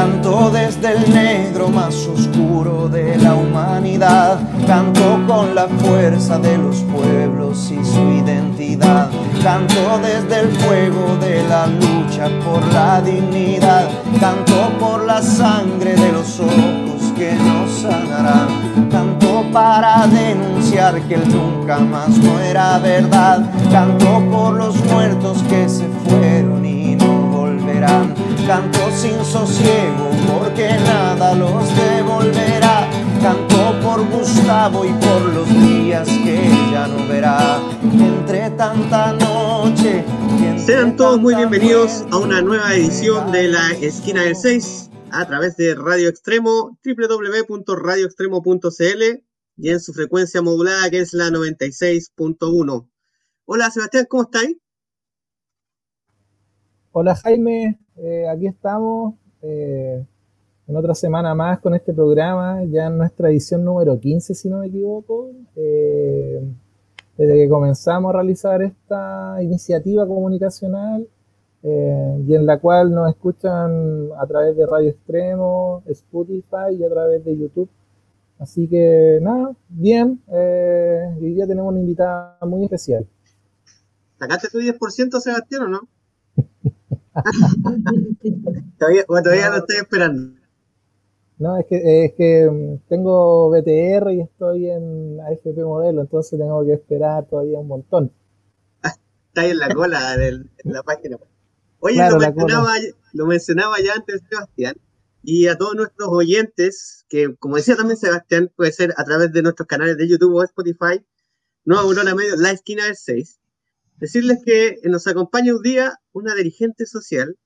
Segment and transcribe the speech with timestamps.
[0.00, 4.40] Canto desde el negro más oscuro de la humanidad.
[4.66, 9.10] Canto con la fuerza de los pueblos y su identidad.
[9.42, 13.90] Canto desde el fuego de la lucha por la dignidad.
[14.18, 18.88] Canto por la sangre de los ojos que nos sanarán.
[18.90, 23.44] Canto para denunciar que el nunca más no era verdad.
[23.70, 28.19] Canto por los muertos que se fueron y no volverán.
[28.50, 32.90] Canto sin sosiego porque nada los devolverá.
[33.22, 37.62] Canto por Gustavo y por los días que ya no verá.
[37.80, 40.04] Entre tanta noche.
[40.58, 45.56] Sean todos muy bienvenidos a una nueva edición de la Esquina del 6 a través
[45.56, 49.02] de Radio Extremo, www.radioextremo.cl
[49.58, 52.88] y en su frecuencia modulada que es la 96.1.
[53.44, 54.56] Hola Sebastián, ¿cómo estáis?
[56.90, 60.02] Hola Jaime, eh, aquí estamos eh,
[60.66, 64.60] en otra semana más con este programa, ya en nuestra edición número 15 si no
[64.60, 66.42] me equivoco, eh,
[67.18, 71.06] desde que comenzamos a realizar esta iniciativa comunicacional
[71.62, 77.22] y en la cual nos escuchan a través de Radio Extremo, Spotify y a través
[77.22, 77.68] de YouTube.
[78.38, 83.06] Así que nada, bien, hoy día tenemos una invitada muy especial.
[84.18, 85.80] ¿Sacaste tu 10% Sebastián o no?
[88.78, 90.40] Todavía, todavía lo estoy esperando.
[91.38, 96.64] No, es que, es que mm, tengo BTR y estoy en AFP modelo, entonces tengo
[96.64, 98.12] que esperar todavía un montón.
[98.82, 101.16] Está ahí en la cola de la página.
[101.78, 102.74] Oye, lo, mencionaba,
[103.14, 104.74] lo, mencionaba, ya antes Sebastián,
[105.22, 109.42] y a todos nuestros oyentes, que como decía también Sebastián, puede ser a través de
[109.42, 111.02] nuestros canales de YouTube o Spotify,
[111.64, 113.40] Nueva Aurora Medio, La Esquina del 6,
[114.00, 117.36] Decirles que nos acompaña un día una dirigente social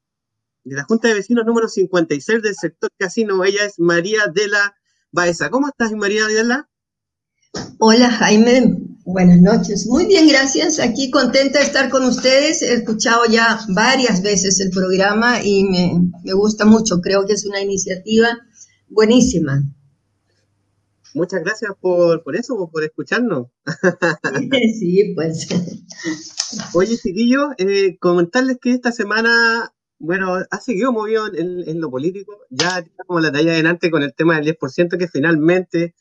[0.64, 3.44] de la Junta de Vecinos número 56 del sector casino.
[3.44, 4.74] Ella es María de la
[5.12, 5.50] Baeza.
[5.50, 6.68] ¿Cómo estás, María de la?
[7.78, 8.78] Hola, Jaime.
[9.04, 9.86] Buenas noches.
[9.86, 10.80] Muy bien, gracias.
[10.80, 12.62] Aquí contenta de estar con ustedes.
[12.62, 17.00] He escuchado ya varias veces el programa y me, me gusta mucho.
[17.00, 18.38] Creo que es una iniciativa
[18.88, 19.62] buenísima.
[21.14, 23.46] Muchas gracias por, por eso, por escucharnos.
[24.78, 25.48] Sí, pues.
[26.74, 32.38] Oye, chiquillos, eh, comentarles que esta semana, bueno, ha seguido movido en, lo político.
[32.50, 35.94] Ya como la talla adelante con el tema del 10% que finalmente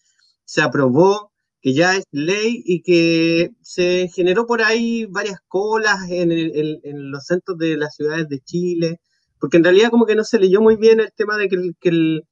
[0.45, 1.31] se aprobó,
[1.61, 7.57] que ya es ley y que se generó por ahí varias colas en, los centros
[7.57, 8.99] de las ciudades de Chile,
[9.39, 11.89] porque en realidad como que no se leyó muy bien el tema de que que
[11.89, 12.23] el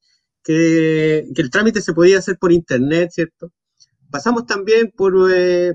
[0.42, 3.52] que, el trámite se podía hacer por internet, ¿cierto?
[4.10, 5.74] Pasamos también por eh,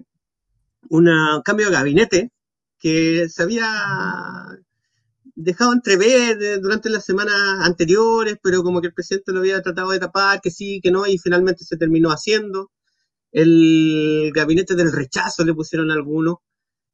[0.90, 1.10] un
[1.44, 2.32] cambio de gabinete
[2.80, 3.66] que se había
[5.36, 10.00] dejado entrever durante las semanas anteriores, pero como que el presidente lo había tratado de
[10.00, 12.72] tapar, que sí, que no, y finalmente se terminó haciendo.
[13.32, 16.38] El gabinete del rechazo le pusieron algunos.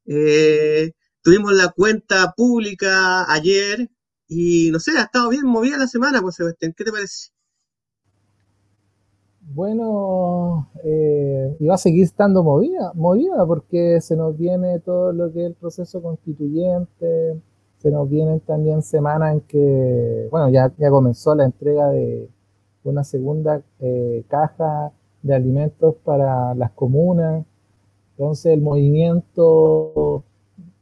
[0.06, 3.88] Eh, tuvimos la cuenta pública ayer
[4.28, 7.30] y no sé, ha estado bien movida la semana, pues Sebastián, ¿qué te parece?
[9.52, 15.32] Bueno, eh, y va a seguir estando movida, movida porque se nos viene todo lo
[15.32, 17.40] que es el proceso constituyente,
[17.78, 22.28] se nos vienen también semanas en que, bueno, ya, ya comenzó la entrega de
[22.84, 27.44] una segunda eh, caja de alimentos para las comunas,
[28.16, 30.24] entonces el movimiento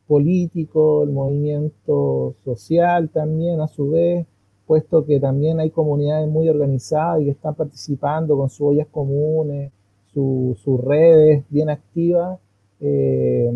[0.07, 4.27] político, el movimiento social también a su vez
[4.67, 9.73] puesto que también hay comunidades muy organizadas y que están participando con sus ollas comunes,
[10.13, 12.39] sus redes bien activas.
[12.81, 13.51] Eh,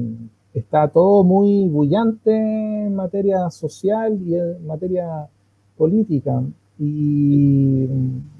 [0.54, 5.28] está todo muy bullante en materia social y en materia
[5.76, 6.42] política.
[6.78, 7.86] Y,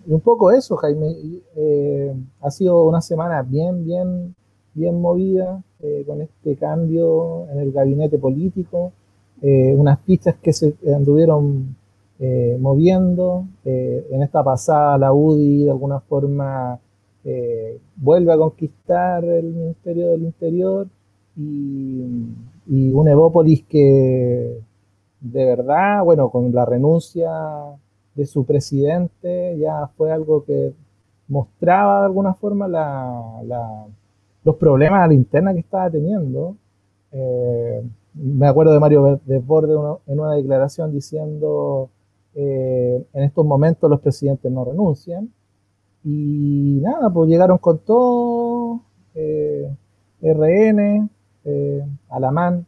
[0.09, 1.15] un poco eso, Jaime.
[1.57, 4.35] Eh, ha sido una semana bien, bien,
[4.75, 8.93] bien movida eh, con este cambio en el gabinete político.
[9.43, 11.77] unas fichas que se anduvieron
[12.19, 13.47] eh, moviendo.
[13.65, 16.79] Eh, en esta pasada la UDI de alguna forma
[17.25, 20.89] eh, vuelve a conquistar el Ministerio del Interior
[21.37, 22.05] y,
[22.69, 24.61] un Evópolis que
[25.21, 27.31] de verdad, bueno, con la renuncia
[28.15, 30.73] de su presidente ya fue algo que
[31.29, 32.67] mostraba de alguna forma
[34.45, 36.57] los problemas a la interna que estaba teniendo.
[38.15, 41.91] me acuerdo de Mario Desbordes en una declaración diciendo
[42.37, 45.33] eh, en estos momentos los presidentes no renuncian.
[46.05, 48.83] Y nada, pues llegaron con todo,
[49.15, 49.75] eh,
[50.23, 51.09] RN,
[51.45, 52.67] eh, Alamán,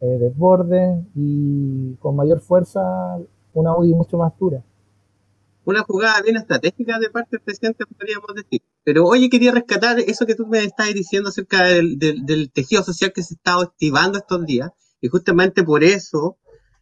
[0.00, 2.80] eh, Desborde y con mayor fuerza
[3.54, 4.62] una UDI mucho más dura.
[5.64, 8.62] una jugada bien estratégica de parte del presidente, podríamos decir.
[8.84, 13.12] Pero oye, quería rescatar eso que tú me estás diciendo acerca del, del, tejido social
[13.12, 14.70] que se está activando estos días.
[15.00, 16.36] Y justamente por eso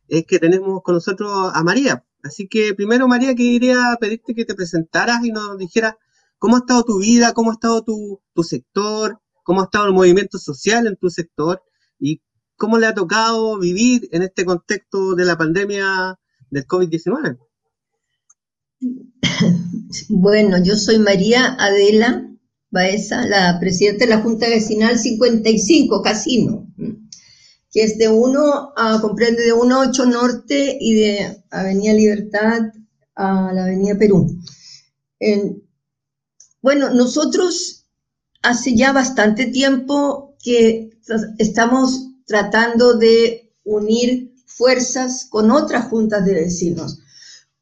[0.09, 2.05] es que tenemos con nosotros a María.
[2.23, 5.95] Así que primero, María, quería pedirte que te presentaras y nos dijeras
[6.39, 9.93] cómo ha estado tu vida, cómo ha estado tu, tu sector, cómo ha estado el
[9.93, 11.63] movimiento social en tu sector
[11.99, 12.23] y
[12.57, 16.19] cómo le ha tocado vivir en este contexto de la pandemia
[16.51, 17.39] del COVID-19.
[20.09, 22.29] Bueno, yo soy María Adela
[22.71, 26.64] Baeza, la presidenta de la Junta Vecinal 55, Casino,
[27.75, 32.61] que es de 1 a, comprende de 1 a 8 Norte y de Avenida Libertad
[33.17, 34.31] a la Avenida Perú.
[36.63, 37.87] bueno, nosotros
[38.43, 40.91] hace ya bastante tiempo que
[41.39, 47.01] estamos tratando de unir fuerzas con otras juntas de vecinos,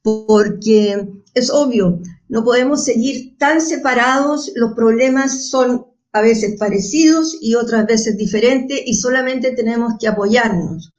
[0.02, 7.54] porque es obvio, no podemos seguir tan separados, los problemas son a veces parecidos y
[7.54, 10.92] otras veces diferentes y solamente tenemos que apoyarnos.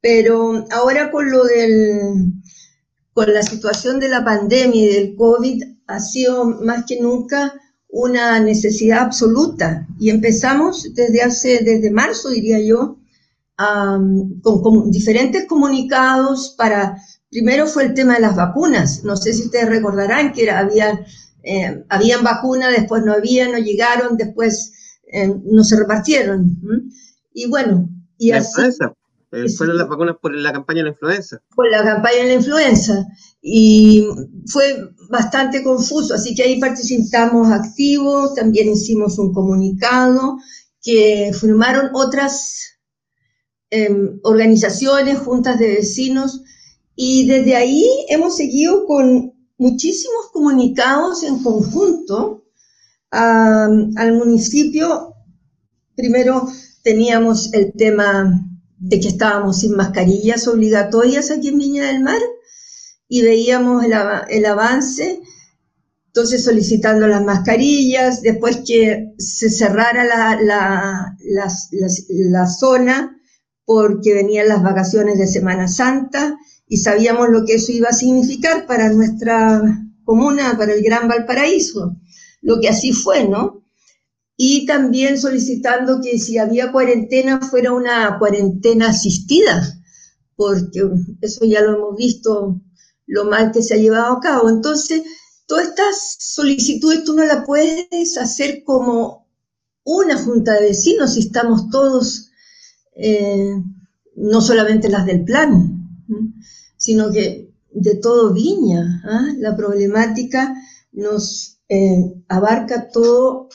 [0.00, 2.34] Pero ahora con lo del,
[3.12, 7.54] con la situación de la pandemia y del COVID ha sido más que nunca
[7.88, 12.98] una necesidad absoluta y empezamos desde hace, desde marzo diría yo,
[14.42, 16.96] con, diferentes comunicados para,
[17.30, 21.04] primero fue el tema de las vacunas, no sé si ustedes recordarán que era, había,
[21.42, 24.72] eh, habían vacunas, después no había, no llegaron, después
[25.12, 26.58] eh, no se repartieron.
[27.32, 28.62] Y bueno, y la así...
[29.34, 31.40] Eh, fueron las vacunas por la campaña de la influenza.
[31.56, 33.06] Por la campaña de la influenza.
[33.40, 34.06] Y
[34.46, 40.36] fue bastante confuso, así que ahí participamos activos, también hicimos un comunicado
[40.82, 42.72] que firmaron otras
[43.74, 46.42] Em, organizaciones, juntas de vecinos,
[46.94, 49.31] y desde ahí hemos seguido con
[49.62, 52.44] muchísimos comunicados en conjunto
[53.10, 55.14] al municipio.
[55.94, 56.48] Primero
[56.82, 58.44] teníamos el tema
[58.78, 62.20] de que estábamos sin mascarillas obligatorias aquí en Viña del Mar
[63.06, 65.20] y veíamos el, avance,
[66.06, 73.16] entonces solicitando las mascarillas, después que se cerrara la, la zona,
[73.64, 76.36] porque venían las vacaciones de Semana Santa
[76.72, 79.60] y sabíamos lo que eso iba a significar para nuestra
[80.04, 81.98] comuna, para el Gran Valparaíso,
[82.40, 83.62] lo que así fue, ¿no?
[84.38, 89.82] Y también solicitando que si había cuarentena fuera una cuarentena asistida,
[90.34, 90.80] porque
[91.20, 92.62] eso ya lo hemos visto,
[93.04, 94.48] lo mal que se ha llevado a cabo.
[94.48, 95.02] Entonces,
[95.44, 99.28] todas estas solicitudes tú no las puedes hacer como
[99.84, 102.30] una junta de vecinos si estamos todos
[102.96, 103.62] eh,
[104.16, 105.82] no solamente las del plan,
[106.82, 109.02] sino que de todo Viña.
[109.04, 109.28] ¿ah?
[109.38, 110.52] La problemática
[110.90, 113.48] nos eh, abarca todo,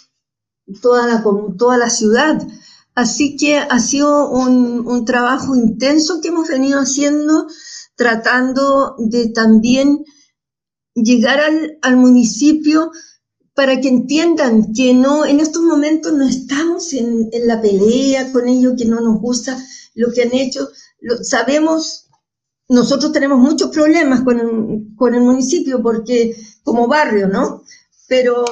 [0.81, 1.25] toda, la,
[1.57, 2.41] toda la ciudad.
[2.95, 7.47] Así que ha sido un, trabajo intenso que hemos venido haciendo,
[7.97, 10.06] tratando de también
[10.95, 12.91] llegar al, al municipio
[13.53, 18.75] para que entiendan que no, en estos momentos no estamos en, la pelea con ellos,
[18.77, 19.57] que no nos gusta
[19.95, 20.69] lo que han hecho.
[21.01, 22.06] Lo, sabemos,
[22.69, 27.64] nosotros tenemos muchos problemas con, el municipio porque como barrio, ¿no?
[28.07, 28.44] Pero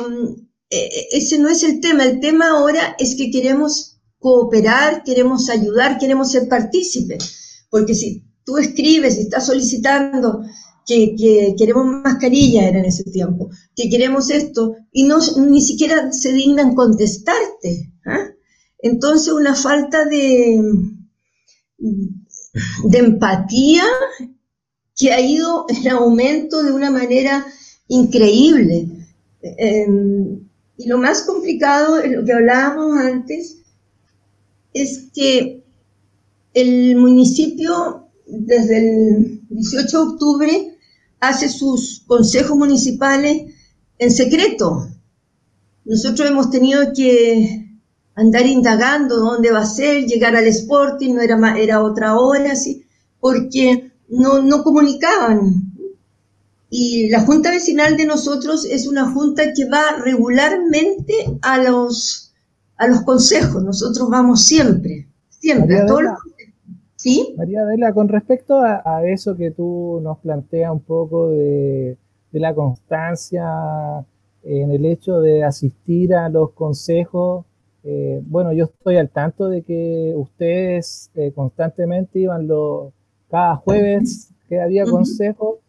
[0.70, 2.06] eh, ese no es el tema.
[2.06, 7.66] El tema ahora es que queremos cooperar, queremos ayudar, queremos ser partícipes.
[7.70, 10.44] Porque si tú escribes y estás solicitando
[10.88, 16.32] que, queremos mascarilla era en ese tiempo, que queremos esto, y no, ni siquiera se
[16.32, 17.92] dignan contestarte.
[18.06, 18.30] ¿ah?
[18.80, 20.62] Entonces, una falta de
[22.92, 23.84] empatía
[24.96, 27.46] que ha ido en aumento de una manera
[27.88, 28.88] increíble.
[29.42, 30.40] Em,
[30.78, 33.58] y lo más complicado, es lo que hablábamos antes,
[34.74, 35.64] es que
[36.54, 40.78] el municipio, desde el 18 de octubre,
[41.20, 43.54] hace sus consejos municipales
[44.00, 44.88] en secreto.
[45.86, 47.65] Nosotros hemos tenido que
[48.16, 52.86] andar indagando dónde va a ser, llegar al Sporting, no era, era otra hora, ¿sí?
[53.20, 55.74] porque no, no comunicaban.
[56.70, 62.34] Y la junta vecinal de nosotros es una junta que va regularmente a los,
[62.78, 63.64] a los consejos.
[63.64, 66.14] Nosotros vamos siempre, siempre, a todos los
[67.38, 71.98] María Adela, con respecto a, eso que tú nos planteas un poco de,
[72.32, 73.46] la constancia
[74.44, 77.46] en el hecho de asistir a los consejos,
[77.88, 82.92] eh, bueno, yo estoy al tanto de que ustedes eh, constantemente iban los,
[83.30, 85.60] cada jueves que había consejos,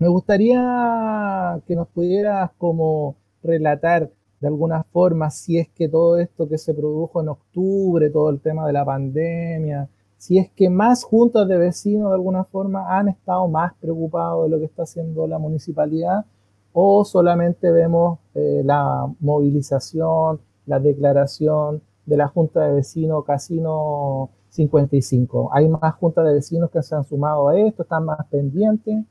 [0.00, 6.48] Me gustaría que nos pudieras como relatar de alguna forma si es que todo esto
[6.48, 11.04] que se produjo en octubre, todo el tema de la pandemia, si es que más
[11.04, 15.26] juntas de vecinos de alguna forma han estado más preocupados de lo que está haciendo
[15.28, 16.24] la municipalidad
[16.72, 25.50] o solamente vemos eh, la movilización, la declaración de la Junta de Vecinos Casino 55.
[25.52, 27.82] ¿Hay más juntas de vecinos que se han sumado a esto?
[27.82, 29.04] ¿Están más pendientes?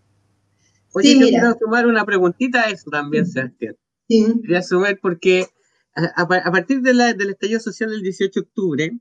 [0.93, 3.75] Oye, yo quiero tomar una preguntita a eso también, Sebastián.
[4.07, 4.39] Sí.
[4.41, 5.47] Quería sumar porque
[5.95, 8.91] a, partir del estallido social del 18 de octubre,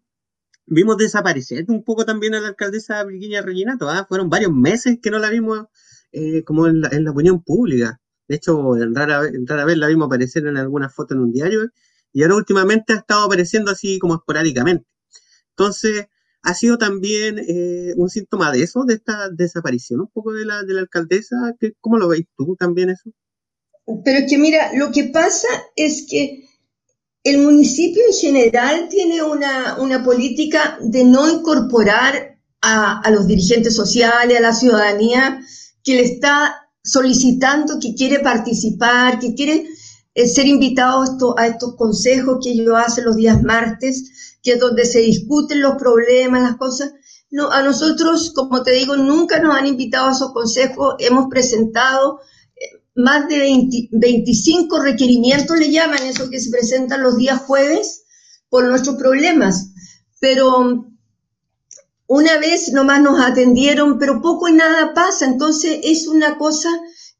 [0.66, 3.88] vimos desaparecer un poco también a la alcaldesa Virginia Reginato.
[3.88, 4.06] ¿ah?
[4.08, 5.66] Fueron varios meses que no la vimos
[6.12, 8.00] eh, como en la, en la, opinión pública.
[8.26, 11.32] De hecho, en rara, en rara, vez la vimos aparecer en alguna foto en un
[11.32, 11.60] diario
[12.12, 14.86] y ahora últimamente ha estado apareciendo así como esporádicamente.
[15.50, 16.06] Entonces,
[16.42, 20.62] ha sido también eh, un síntoma de eso, de esta desaparición un poco de la,
[20.62, 21.36] de la alcaldesa.
[21.80, 23.10] ¿Cómo lo veis tú también eso?
[24.04, 26.48] Pero es que mira, lo que pasa es que
[27.24, 33.76] el municipio en general tiene una, una política de no incorporar a, a, los dirigentes
[33.76, 35.40] sociales, a la ciudadanía
[35.84, 39.66] que le está solicitando, que quiere participar, que quiere
[40.14, 44.60] ser invitado a, esto, a estos consejos que ellos hacen los días martes que es
[44.60, 46.92] donde se discuten los problemas, las cosas.
[47.30, 50.96] No, a nosotros, como te digo, nunca nos han invitado a esos consejos.
[50.98, 52.20] Hemos presentado
[52.56, 58.04] eh, más de 25 requerimientos, le llaman eso que se presentan los días jueves,
[58.50, 59.70] por nuestros problemas.
[60.20, 60.86] Pero
[62.06, 65.24] una vez nomás nos atendieron, pero poco y nada pasa.
[65.24, 66.68] Entonces es una cosa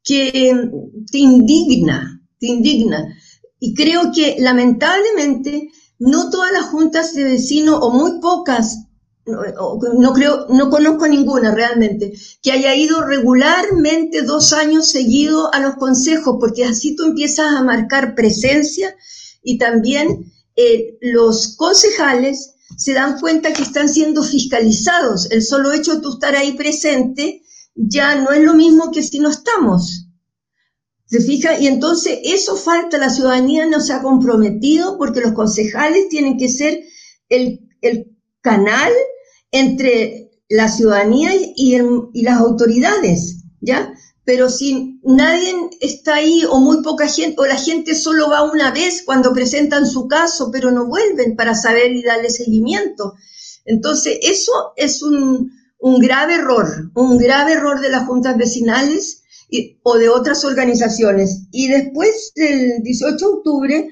[0.04, 0.70] que
[1.10, 3.16] te indigna, indigna.
[3.58, 8.78] Y creo que lamentablemente no todas las juntas de vecinos o muy pocas,
[9.24, 15.76] no, creo, no conozco ninguna realmente, que haya ido regularmente dos años seguidos a los
[15.76, 18.96] consejos, porque así tú empiezas a marcar presencia
[19.44, 25.30] y también eh, los concejales se dan cuenta que están siendo fiscalizados.
[25.30, 27.42] El solo hecho de tú estar ahí presente
[27.74, 30.01] ya no es lo mismo que si no estamos.
[31.12, 31.58] ¿Se fija?
[31.60, 36.48] Y entonces eso falta, la ciudadanía no se ha comprometido porque los concejales tienen que
[36.48, 36.84] ser
[37.28, 37.68] el,
[38.40, 38.90] canal
[39.50, 41.76] entre la ciudadanía y,
[42.14, 43.92] y, las autoridades, ¿ya?
[44.24, 48.70] Pero si nadie está ahí o muy poca gente, o la gente solo va una
[48.70, 53.14] vez cuando presentan su caso, pero no vuelven para saber y darle seguimiento.
[53.66, 59.21] Entonces, eso es un, un grave error, un grave error de las juntas vecinales
[59.82, 61.42] o de otras organizaciones.
[61.50, 63.88] Y después del 18 de octubre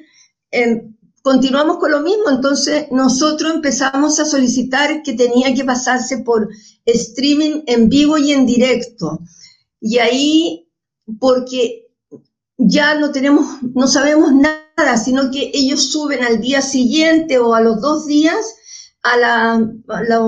[0.51, 6.49] em, continuamos con lo mismo, entonces nosotros empezamos a solicitar que tenía que pasarse por
[6.87, 9.21] streaming en vivo y en directo.
[9.81, 10.69] Y ahí,
[11.19, 11.89] porque
[12.57, 17.61] ya no tenemos, no sabemos nada, sino que ellos suben al día siguiente o a
[17.61, 18.55] los dos días
[19.03, 19.53] a la,
[19.89, 20.21] a la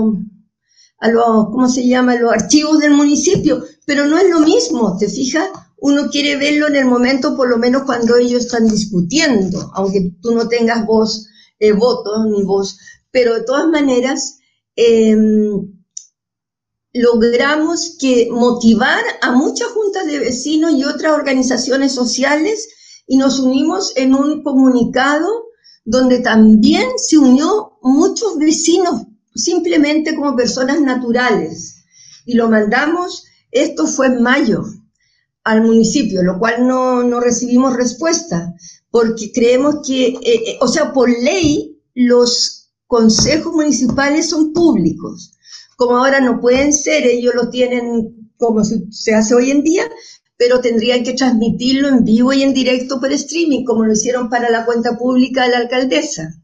[1.03, 5.09] a los, ¿cómo se llama?, los archivos del municipio, pero no es lo mismo, ¿te
[5.09, 5.49] fijas?
[5.79, 10.33] Uno quiere verlo en el momento, por lo menos cuando ellos están discutiendo, aunque tú
[10.33, 11.27] no tengas voz,
[11.59, 12.79] eh, voto ni voz,
[13.11, 14.39] pero de todas maneras,
[14.77, 15.73] em,
[16.93, 22.69] logramos que motivar a muchas juntas de vecinos y otras organizaciones sociales
[23.09, 25.27] y nos unimos en un comunicado
[25.85, 29.03] donde también se unió muchos vecinos
[29.35, 31.85] simplemente como personas naturales.
[32.25, 34.65] Y lo mandamos, esto fue en mayo,
[35.45, 38.55] al municipio, lo cual no, no recibimos respuesta,
[38.91, 45.33] porque creemos que, eh, eh, o sea, por ley, los consejos municipales son públicos.
[45.77, 49.85] Como ahora no pueden ser, ellos lo tienen como se hace hoy en día,
[50.37, 54.51] pero tendrían que transmitirlo en vivo y en directo por streaming, como lo hicieron para
[54.51, 56.42] la cuenta pública de la alcaldesa.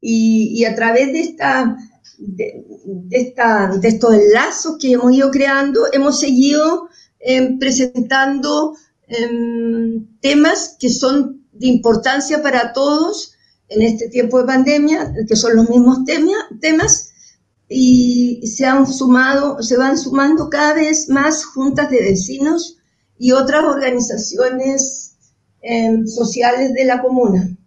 [0.00, 1.76] Y, a través de, esta,
[2.18, 2.64] de,
[3.10, 6.88] esta, de estos lazos que hemos ido creando, hemos seguido
[7.18, 8.76] em, presentando
[9.08, 13.32] em, temas que son de importancia para todos
[13.68, 15.98] en este tiempo de pandemia, que son los mismos
[16.60, 17.12] temas,
[17.68, 22.78] y se han sumado, se van sumando cada vez más juntas de vecinos
[23.18, 25.16] y otras organizaciones
[25.60, 27.57] em, sociales de la comuna.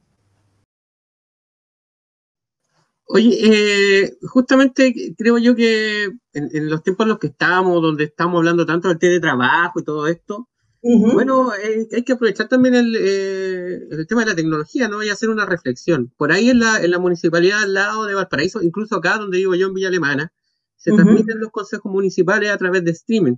[3.14, 8.38] Oye, eh, justamente creo yo que en, los tiempos en los que estamos, donde estamos
[8.38, 10.48] hablando tanto del teletrabajo y todo esto,
[10.82, 15.04] bueno, eh, hay que aprovechar también eh, el, tema de la tecnología, ¿no?
[15.04, 16.12] Y hacer una reflexión.
[16.18, 19.56] Por ahí en la, en la municipalidad al lado de Valparaíso, incluso acá donde vivo
[19.56, 20.32] yo en Villa Alemana,
[20.78, 23.36] se transmiten los consejos municipales a través de streaming.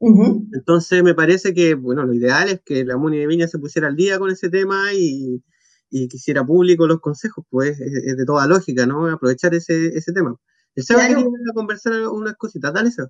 [0.00, 3.86] Entonces me parece que, bueno, lo ideal es que la Muni de Viña se pusiera
[3.88, 5.42] al día con ese tema y,
[5.90, 9.06] y quisiera público los consejos, pues es, de toda lógica, ¿no?
[9.10, 10.36] Aprovechar ese, ese tema.
[10.74, 13.08] El Seba quería conversar unas cositas, dale eso.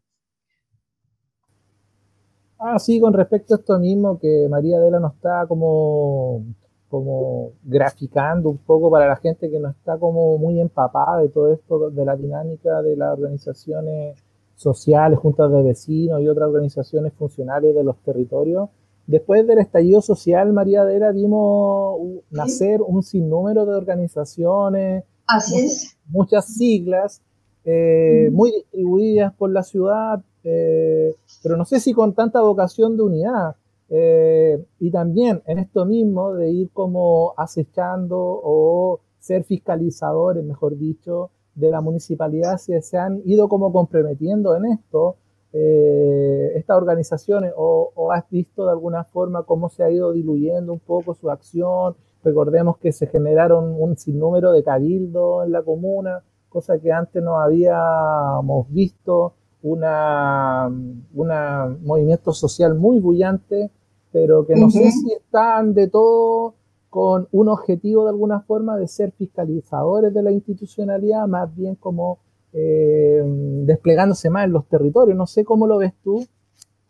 [2.59, 6.45] Ah, sí, con respecto a esto mismo, que María Adela nos está como,
[6.89, 11.53] como graficando un poco para la gente que no está como muy empapada de todo
[11.53, 14.23] esto, de la dinámica de las organizaciones
[14.57, 18.69] sociales, juntas de vecinos y otras organizaciones funcionales de los territorios.
[19.11, 21.99] Después del estallido social, María Adela, vimos
[22.31, 25.97] nacer un sinnúmero de organizaciones, Así es.
[26.07, 27.21] muchas siglas,
[27.65, 31.13] eh, muy distribuidas por la ciudad, eh,
[31.43, 33.57] pero no sé si con tanta vocación de unidad.
[33.89, 41.31] Eh, y también en esto mismo de ir como acechando o ser fiscalizadores, mejor dicho,
[41.57, 45.17] de la municipalidad, si se han ido como comprometiendo en esto,
[45.53, 50.73] eh, estas organizaciones, o, o, has visto de alguna forma cómo se ha ido diluyendo
[50.73, 51.97] un poco su acción.
[52.23, 57.39] Recordemos que se generaron un sinnúmero de cabildos en la comuna, cosa que antes no
[57.39, 63.71] habíamos visto una, un movimiento social muy bullante,
[64.13, 66.55] pero que no sé si están de todo
[66.89, 72.19] con un objetivo de alguna forma de ser fiscalizadores de la institucionalidad, más bien como
[72.53, 73.23] eh,
[73.65, 75.17] desplegándose más en los territorios.
[75.17, 76.27] No sé cómo lo ves tú.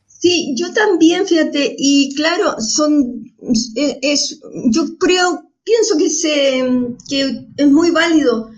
[0.06, 3.24] Sí, yo también, fíjate, y claro, son,
[3.76, 6.62] eh, es, yo creo, pienso que, se,
[7.08, 8.50] que es muy válido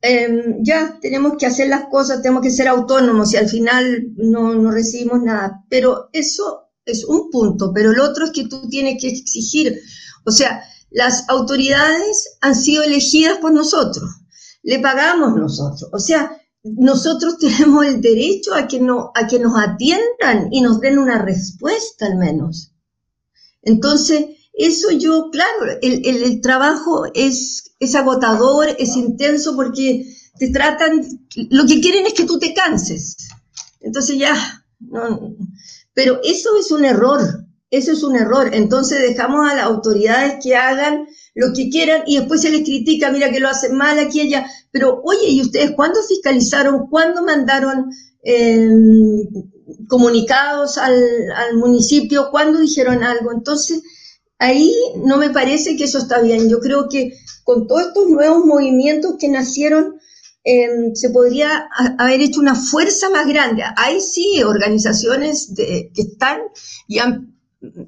[0.00, 4.54] Em, ya tenemos que hacer las cosas, tenemos que ser autónomos y al final no,
[4.54, 5.64] no, recibimos nada.
[5.68, 9.80] Pero eso es un punto, pero el otro es que tú tienes que exigir,
[10.24, 14.08] o sea, las autoridades han sido elegidas por nosotros,
[14.62, 16.30] le pagamos nosotros, o sea,
[16.76, 21.22] nosotros tenemos el derecho a que, no, a que nos atiendan y nos den una
[21.22, 22.72] respuesta al menos.
[23.62, 31.00] Entonces, eso yo, claro, el, el, trabajo es, es agotador, es intenso porque te tratan,
[31.50, 33.16] lo que quieren es que tú te canses.
[33.80, 34.34] Entonces ya,
[34.80, 35.36] no,
[35.94, 37.20] pero eso es un error,
[37.70, 38.50] eso es un error.
[38.52, 43.10] Entonces dejamos a las autoridades que hagan lo que quieran y después se les critica,
[43.10, 44.50] mira que lo hacen mal aquí allá.
[44.70, 46.88] Pero oye, ¿y ustedes cuándo fiscalizaron?
[46.88, 47.90] ¿Cuándo mandaron
[48.22, 48.68] eh,
[49.88, 50.94] comunicados al,
[51.34, 52.30] al municipio?
[52.30, 53.32] ¿Cuándo dijeron algo?
[53.32, 53.82] Entonces
[54.38, 56.48] ahí no me parece que eso está bien.
[56.48, 57.12] Yo creo que
[57.44, 59.98] con todos estos nuevos movimientos que nacieron,
[60.44, 63.62] em, se podría haber hecho una fuerza más grande.
[63.76, 66.40] Hay sí organizaciones que están
[66.86, 66.98] y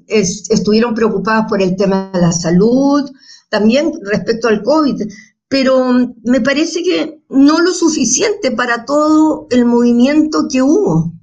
[0.07, 3.09] estuvieron preocupadas por el tema de la salud,
[3.49, 5.01] también respecto al COVID,
[5.47, 11.13] pero me parece que no lo suficiente para todo el movimiento que hubo.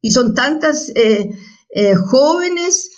[0.00, 1.30] Y son tantas eh,
[1.74, 2.90] eh, jóvenes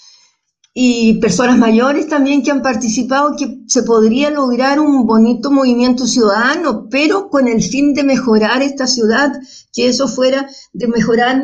[0.74, 6.88] y personas mayores también que han participado, que se podría lograr un bonito movimiento ciudadano,
[6.88, 9.32] pero con el fin de mejorar esta ciudad,
[9.72, 11.42] que eso fuera de mejorar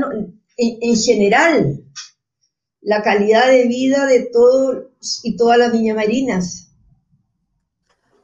[0.56, 1.84] en, general
[2.88, 4.86] la calidad de vida de todos
[5.22, 6.72] y todas las viñamarinas.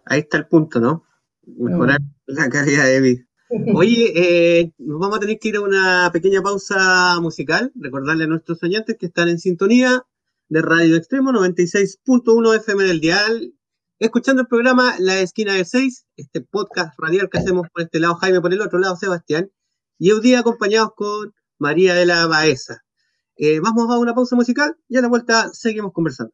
[0.06, 1.04] Ahí está el punto, ¿no?
[1.44, 2.14] Mejorar mm.
[2.28, 3.24] la calidad de vida.
[3.74, 7.72] Oye, eh, nos vamos a tener que ir a una pequeña pausa musical.
[7.74, 10.02] Recordarle a nuestros oyentes que están en sintonía
[10.48, 13.52] de Radio Extremo 96.1 FM del Dial,
[13.98, 18.14] escuchando el programa La Esquina de 6, este podcast radial que hacemos por este lado
[18.14, 19.50] Jaime, por el otro lado Sebastián,
[19.98, 22.83] y hoy día acompañados con María de la Baeza.
[23.36, 26.32] Eh, vamos a una pausa musical y a la vuelta seguimos conversando.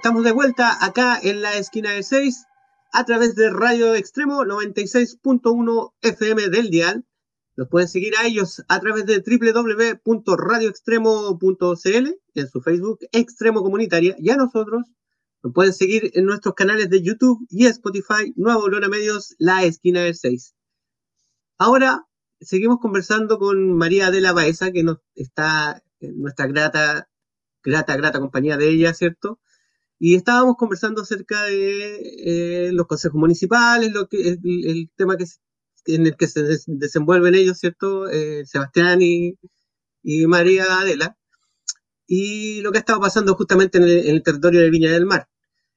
[0.00, 2.46] Estamos de vuelta acá en la esquina de 6
[2.90, 7.04] a través de Radio Extremo 96.1 FM del Dial.
[7.54, 14.30] Los pueden seguir a ellos a través de www.radioextremo.cl en su Facebook Extremo Comunitaria y
[14.30, 14.86] a nosotros
[15.42, 20.00] nos pueden seguir en nuestros canales de YouTube y Spotify Nuevo Lona Medios La Esquina
[20.00, 20.54] del 6.
[21.58, 22.06] Ahora
[22.40, 27.10] seguimos conversando con María Adela Baeza, que nos está en nuestra grata,
[27.62, 29.38] grata, grata compañía de ella, ¿cierto?
[30.02, 35.26] Y estábamos conversando acerca de eh, los consejos municipales, lo que, el, tema que,
[35.84, 38.08] en el que se desenvuelven ellos, ¿cierto?
[38.08, 39.36] Eh, Sebastián y,
[40.26, 41.18] María Adela,
[42.06, 45.28] y lo que ha estado pasando justamente en el, territorio de Viña del Mar.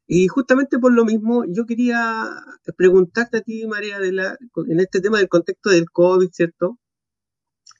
[0.08, 2.30] Y justamente por lo mismo, yo quería
[2.78, 4.38] preguntarte a ti, María Adela,
[4.70, 6.80] en este tema del contexto del COVID, ¿cierto?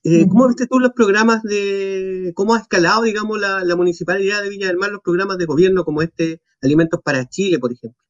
[0.06, 4.68] Eh, ¿Cómo viste tú los programas de, cómo ha escalado, digamos, la, municipalidad de Viña
[4.68, 8.02] del Mar, los programas de gobierno como este Alimentos para Chile, por ejemplo?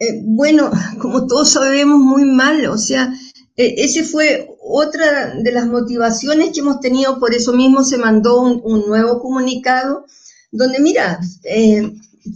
[0.00, 3.14] Eh, bueno, como todos sabemos, muy mal, o sea,
[3.56, 8.40] eh, ese fue otra de las motivaciones que hemos tenido, por eso mismo se mandó
[8.40, 10.04] un, nuevo comunicado,
[10.50, 11.20] donde, mira,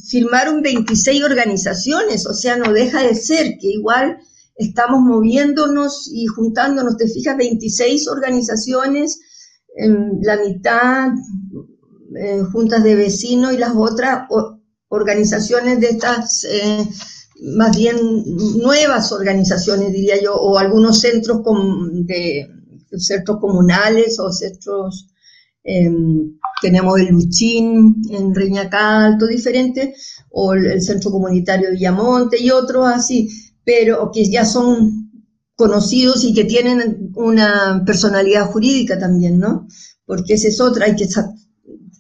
[0.09, 4.19] firmaron 26 organizaciones, o sea, no deja de ser que igual
[4.57, 9.21] estamos moviéndonos y juntándonos, te fijas, 26 organizaciones,
[9.77, 11.09] la mitad
[12.17, 14.29] eh, juntas de vecinos y las otras
[14.89, 16.87] organizaciones de estas, eh,
[17.57, 17.97] más bien
[18.63, 21.43] nuevas organizaciones, diría yo, o algunos centros
[22.07, 22.49] de
[22.97, 25.09] centros comunales o centros,
[25.65, 29.95] em, tenemos el Luchín en Reñaca Alto, diferente,
[30.31, 33.29] o el Centro Comunitario de Villamonte y otros así
[33.65, 35.11] pero que ya son
[35.57, 39.69] conocidos y que tienen una personalidad jurídica también, ¿no?
[40.05, 41.07] Porque esa es otra, hay que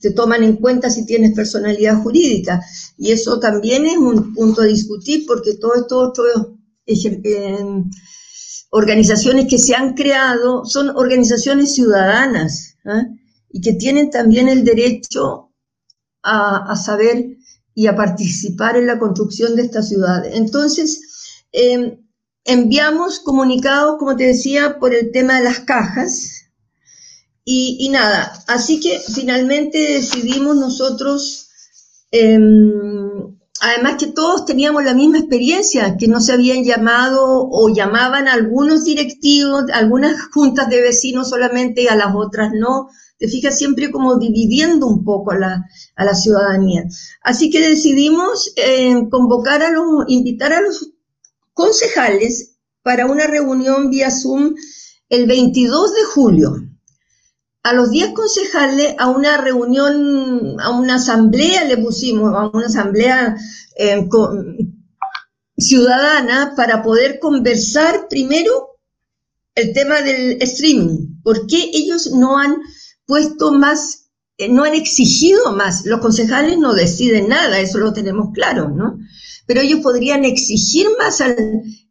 [0.05, 2.61] se toman en cuenta si tienes personalidad jurídica.
[2.99, 6.49] Y eso también es un punto a discutir porque todos estos otros
[6.87, 7.83] eh,
[8.69, 13.07] organizaciones que se han creado son organizaciones ciudadanas ¿ah?
[13.49, 15.53] y que tienen también el derecho
[16.23, 17.39] a, a, saber
[17.75, 20.23] y a participar en la construcción de esta ciudad.
[20.27, 21.01] Entonces,
[21.57, 22.05] Em,
[22.45, 26.51] enviamos comunicados, como te decía, por el tema de las cajas.
[27.45, 31.51] Y, nada, así que finalmente decidimos nosotros,
[32.11, 38.27] em, además que todos teníamos la misma experiencia, que no se habían llamado o llamaban
[38.27, 42.89] a algunos directivos, algunas juntas de vecinos solamente y a las otras no.
[43.19, 45.65] Te fijas siempre como dividiendo un poco a la,
[45.97, 46.85] a la ciudadanía.
[47.23, 50.94] Así que decidimos em, convocar a los, invitar a los
[51.55, 54.55] concejales para una reunión vía Zoom
[55.09, 56.57] el 22 de julio.
[57.63, 63.37] A los 10 concejales a una reunión, a una asamblea le pusimos, a una asamblea
[63.79, 64.07] eh,
[65.57, 68.79] ciudadana para poder conversar primero
[69.55, 71.23] el tema del streaming.
[71.23, 72.57] ¿Por qué ellos no han
[73.07, 75.87] puesto más, eh, no han exigido más?
[75.87, 78.99] Los concejales no deciden nada, eso lo tenemos claro, ¿no?
[79.47, 81.23] Pero ellos podrían exigir más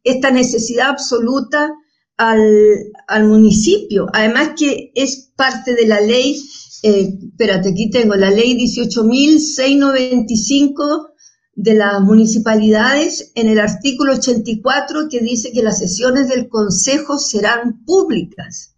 [0.03, 1.71] esta necesidad absoluta
[2.17, 4.07] al, municipio.
[4.13, 6.41] Además que es parte de la ley,
[6.83, 11.09] eh, espérate, aquí tengo la ley 18.695
[11.55, 17.83] de las municipalidades en el artículo 84 que dice que las sesiones del Consejo serán
[17.85, 18.75] públicas.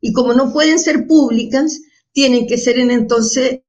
[0.00, 1.80] Y como no pueden ser públicas,
[2.12, 3.60] tienen que ser en entonces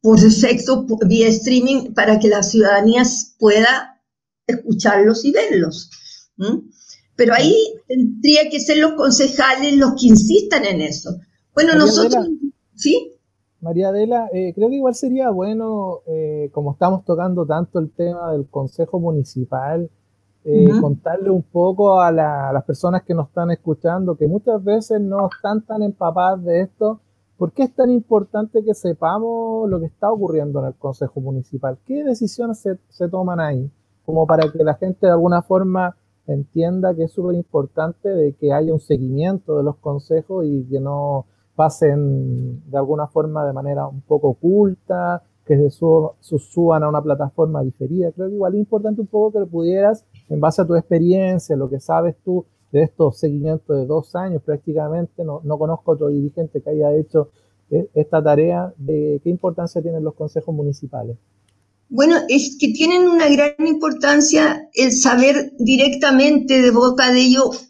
[0.00, 3.02] por efecto vía streaming para que la ciudadanía
[3.38, 4.00] pueda
[4.46, 5.90] escucharlos y verlos.
[7.16, 7.56] Pero ahí
[7.86, 11.18] tendría que ser los concejales los que insistan en eso.
[11.54, 12.28] Bueno, nosotros,
[12.74, 13.14] ¿sí?
[13.60, 18.30] María Adela, eh, creo que igual sería bueno, eh, como estamos tocando tanto el tema
[18.30, 19.90] del Consejo Municipal,
[20.44, 25.00] eh, contarle un poco a, a, las personas que nos están escuchando que muchas veces
[25.00, 27.00] no están tan empapadas de esto
[27.38, 31.78] ¿Por qué es tan importante que sepamos lo que está ocurriendo en el Consejo Municipal?
[31.86, 33.70] ¿Qué decisiones se, toman ahí?
[34.04, 35.96] Como para que la gente de alguna forma
[36.26, 40.80] entienda que es súper importante de que haya un seguimiento de los consejos y que
[40.80, 47.00] no pasen de alguna forma de manera un poco oculta, que se, suban a una
[47.00, 48.10] plataforma diferida.
[48.10, 51.54] Creo que igual es importante un poco que lo pudieras, en base a tu experiencia,
[51.54, 56.08] lo que sabes tú, de estos seguimientos de dos años prácticamente, no, no conozco otro
[56.08, 57.30] dirigente que haya hecho
[57.70, 61.16] eh, esta tarea, de qué importancia tienen los consejos municipales.
[61.90, 67.68] Bueno, es que tienen una gran importancia el saber directamente de boca de ellos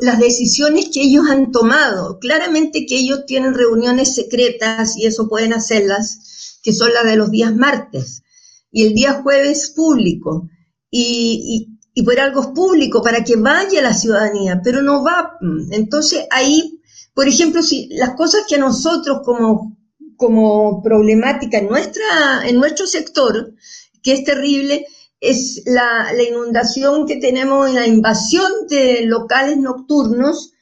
[0.00, 2.18] las decisiones que ellos han tomado.
[2.18, 7.30] Claramente que ellos tienen reuniones secretas y eso pueden hacerlas, que son las de los
[7.30, 8.22] días martes,
[8.70, 10.48] y el día jueves público,
[10.90, 15.36] y, y, por algo es público, para que vaya la ciudadanía, pero no va.
[15.72, 16.80] Entonces ahí,
[17.12, 19.76] por ejemplo, si las cosas que a nosotros como,
[20.16, 22.04] como problemática en, nuestra,
[22.44, 23.52] en nuestro sector,
[24.00, 24.86] que es terrible,
[25.20, 30.52] es la, inundación que tenemos, la invasión de locales nocturnos,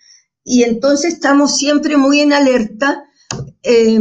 [0.42, 3.04] y entonces estamos siempre muy en alerta
[3.62, 4.00] eh,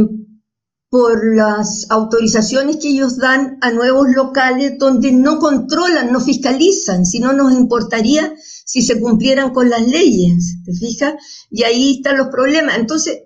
[0.88, 7.18] por las autorizaciones que ellos dan a nuevos locales donde no controlan, no fiscalizan, si
[7.18, 11.14] no nos importaría si se cumplieran con las leyes, ¿te fijas?
[11.50, 12.76] Y ahí están los problemas.
[12.76, 13.22] Entonces,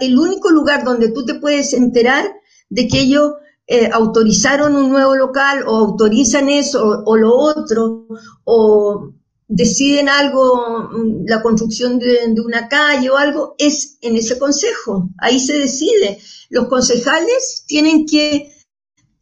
[0.00, 2.24] el único lugar donde tú te puedes enterar
[2.70, 3.32] de que ellos
[3.66, 8.06] eh, autorizaron un nuevo local o autorizan eso o, lo otro
[8.44, 9.12] o
[9.48, 10.90] deciden algo,
[11.26, 16.18] la construcción de, una calle o algo, es en ese consejo, ahí se decide.
[16.50, 18.52] Los concejales tienen que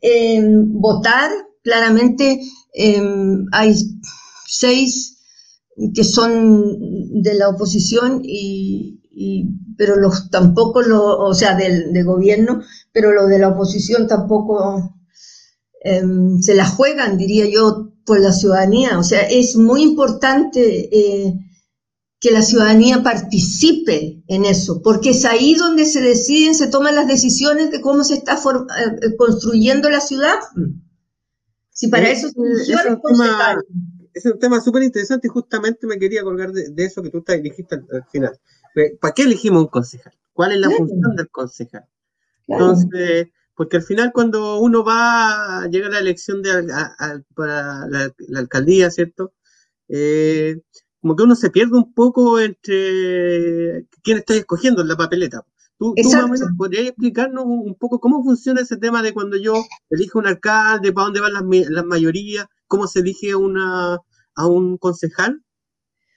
[0.02, 1.30] eh, votar,
[1.62, 2.40] claramente
[2.74, 3.02] eh,
[3.52, 3.74] hay
[4.46, 5.16] seis
[5.94, 9.00] que son de la oposición y,
[9.76, 12.62] pero los tampoco lo, o sea, del, gobierno,
[12.92, 14.95] pero los de la oposición tampoco
[15.86, 18.98] em, se la juegan, diría yo, por la ciudadanía.
[18.98, 21.34] O sea, es muy importante eh,
[22.20, 27.06] que la ciudadanía participe en eso, porque es ahí donde se deciden, se toman las
[27.06, 30.38] decisiones de cómo se está eh, construyendo la ciudad.
[31.70, 33.56] Si para eso es, es, un tema,
[34.14, 37.74] es un tema súper interesante y justamente me quería colgar de, eso que tú dijiste
[37.74, 38.38] al final.
[39.00, 40.12] ¿Para qué elegimos un concejal?
[40.32, 41.86] ¿Cuál es la función del concejal?
[42.46, 46.50] Entonces, porque al final cuando uno va, a llegar a la elección de,
[47.34, 49.32] para la, alcaldía, ¿cierto?
[49.88, 50.60] Eh,
[51.00, 55.44] como que uno se pierde un poco entre quién está escogiendo en la papeleta.
[55.78, 59.36] ¿Tú, tú más o menos podrías explicarnos un, poco cómo funciona ese tema de cuando
[59.36, 59.54] yo
[59.90, 63.98] elijo un alcalde, para dónde van las, las mayorías, cómo se elige una,
[64.34, 65.42] a un concejal?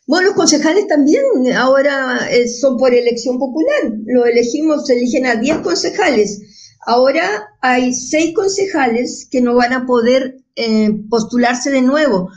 [0.08, 1.24] Bueno, los concejales también
[1.56, 3.94] ahora eh, son por elección popular.
[4.08, 6.42] Lo elegimos, se eligen a 10 concejales.
[6.90, 12.32] Ahora hay 6 concejales que no van a poder eh, postularse de nuevo,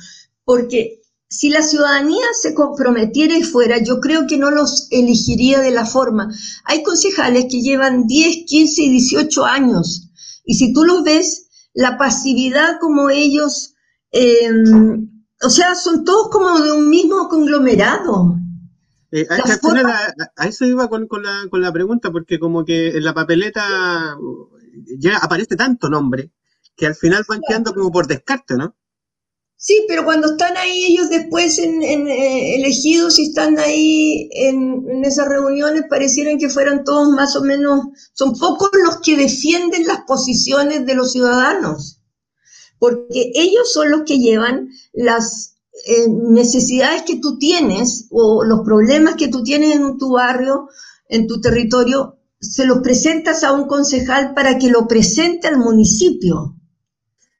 [0.44, 5.70] porque si la ciudadanía se comprometiera y fuera, yo creo que no los elegiría de
[5.70, 6.28] la forma.
[6.66, 10.10] Hay concejales que llevan 10, 15 y 18 años,
[10.44, 13.74] y si tú los ves, la pasividad como ellos
[14.12, 14.50] eh,
[15.42, 18.36] o sea, son todos como de un mismo conglomerado.
[19.12, 24.16] Eh, a, eso iba con, la, con, la, pregunta, porque como que en la papeleta
[24.98, 26.32] ya aparece tanto nombre
[26.74, 28.74] que al final van quedando como por descarte, ¿no?
[29.56, 35.04] Sí, pero cuando están ahí ellos después en, eh, elegidos y están ahí en, en,
[35.04, 40.00] esas reuniones, parecieran que fueran todos más o menos, son pocos los que defienden las
[40.00, 42.02] posiciones de los ciudadanos
[42.82, 45.51] porque ellos son los que llevan las
[45.86, 50.68] eh, necesidades que tú tienes o los problemas que tú tienes en tu barrio,
[51.08, 56.56] en tu territorio, se los presentas a un concejal para que lo presente al municipio.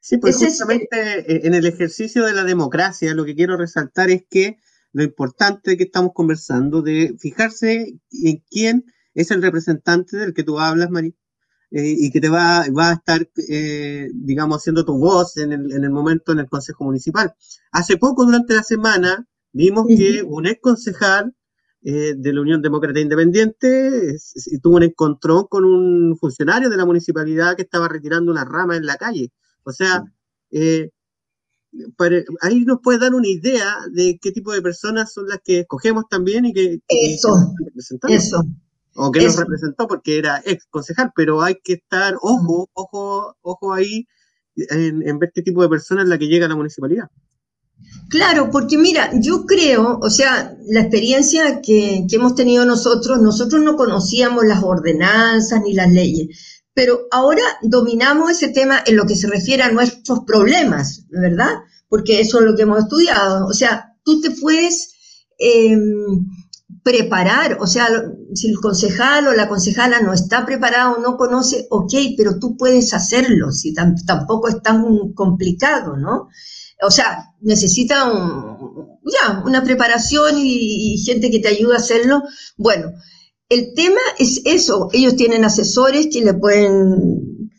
[0.01, 4.25] Sí, pues justamente eh, en el ejercicio de la democracia lo que quiero resaltar es
[4.29, 4.59] que
[4.93, 10.59] lo importante que estamos conversando de fijarse en quién es el representante del que tú
[10.59, 11.13] hablas, María,
[11.75, 15.73] eh, y que te va, va a estar, eh, digamos, haciendo tu voz en el,
[15.73, 17.33] en el, momento en el Consejo Municipal.
[17.71, 21.35] Hace poco, durante la semana, vimos que un ex concejal
[21.83, 24.19] eh, de la Unión Demócrata Independiente
[24.63, 28.85] tuvo un encontrón con un funcionario de la municipalidad que estaba retirando una rama en
[28.85, 29.33] la calle.
[29.65, 30.05] O sea,
[32.43, 36.05] ahí nos puede dar una idea de qué tipo de personas son las que escogemos
[36.11, 36.81] también y que...
[36.87, 37.35] Eso,
[38.09, 38.45] eso
[38.95, 43.73] o que nos representó porque era ex concejal, pero hay que estar, ojo, ojo, ojo
[43.73, 44.07] ahí
[44.57, 47.09] en, ver qué tipo de persona es la que llega a la municipalidad.
[48.09, 53.63] Claro, porque mira, yo creo, o sea, la experiencia que, que hemos tenido nosotros, nosotros
[53.63, 59.17] no conocíamos las ordenanzas ni las leyes, pero ahora dominamos ese tema en lo que
[59.17, 61.61] se refiere a nuestros problemas, ¿verdad?
[61.89, 63.47] Porque eso es lo que hemos estudiado.
[63.47, 64.91] O sea, tú te puedes...
[65.39, 65.77] Eh,
[66.83, 67.87] preparar, o sea,
[68.35, 72.93] si el concejal o la concejala no está preparado, no conoce, ok, pero tú puedes
[72.93, 76.29] hacerlo, si tampoco es tan complicado, ¿no?
[76.83, 78.05] O sea, necesita
[79.05, 82.23] ya, una preparación y, gente que te ayude a hacerlo.
[82.57, 82.91] Bueno,
[83.49, 87.51] el tema es eso, ellos tienen asesores que le pueden,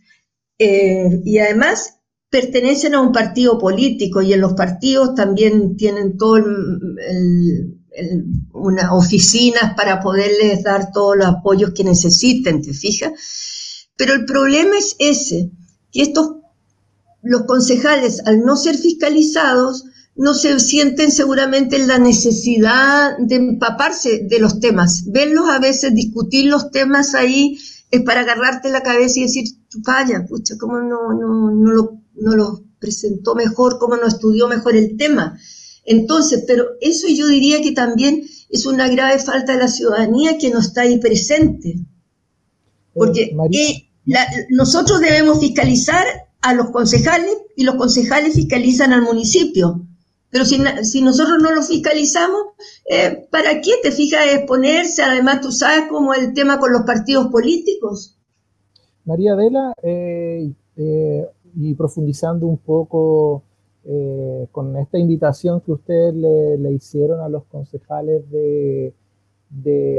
[0.60, 6.38] eh, y además pertenecen a un partido político y en los partidos también tienen todo
[6.38, 7.83] el
[8.54, 13.12] unas oficinas para poderles dar todos los apoyos que necesiten, ¿te fijas?
[13.96, 15.52] Pero el problema es ese,
[15.92, 16.38] que estos,
[17.22, 24.26] los concejales, al no ser fiscalizados, no se sienten seguramente en la necesidad de empaparse
[24.30, 25.06] de los temas.
[25.08, 27.58] Verlos a veces, discutir los temas ahí,
[27.90, 29.46] es para agarrarte la cabeza y decir,
[29.86, 34.76] vaya, pucha, ¿cómo no, no, no, lo, no lo presentó mejor, cómo no estudió mejor
[34.76, 35.38] el tema?
[35.86, 40.50] Entonces, pero eso yo diría que también es una grave falta de la ciudadanía que
[40.50, 41.76] no está ahí presente.
[42.94, 43.88] Porque eh,
[44.50, 46.06] nosotros debemos fiscalizar
[46.42, 49.86] a los concejales y los concejales fiscalizan al municipio.
[50.30, 52.42] Pero si, si nosotros no lo fiscalizamos,
[52.90, 55.04] eh, ¿para qué te fijas exponerse?
[55.04, 58.18] Además, tú sabes cómo el tema con los partidos políticos.
[59.06, 60.52] María Adela, eh,
[61.56, 63.44] y profundizando un poco
[63.86, 68.94] eh, con esta invitación que ustedes le, hicieron a los concejales de,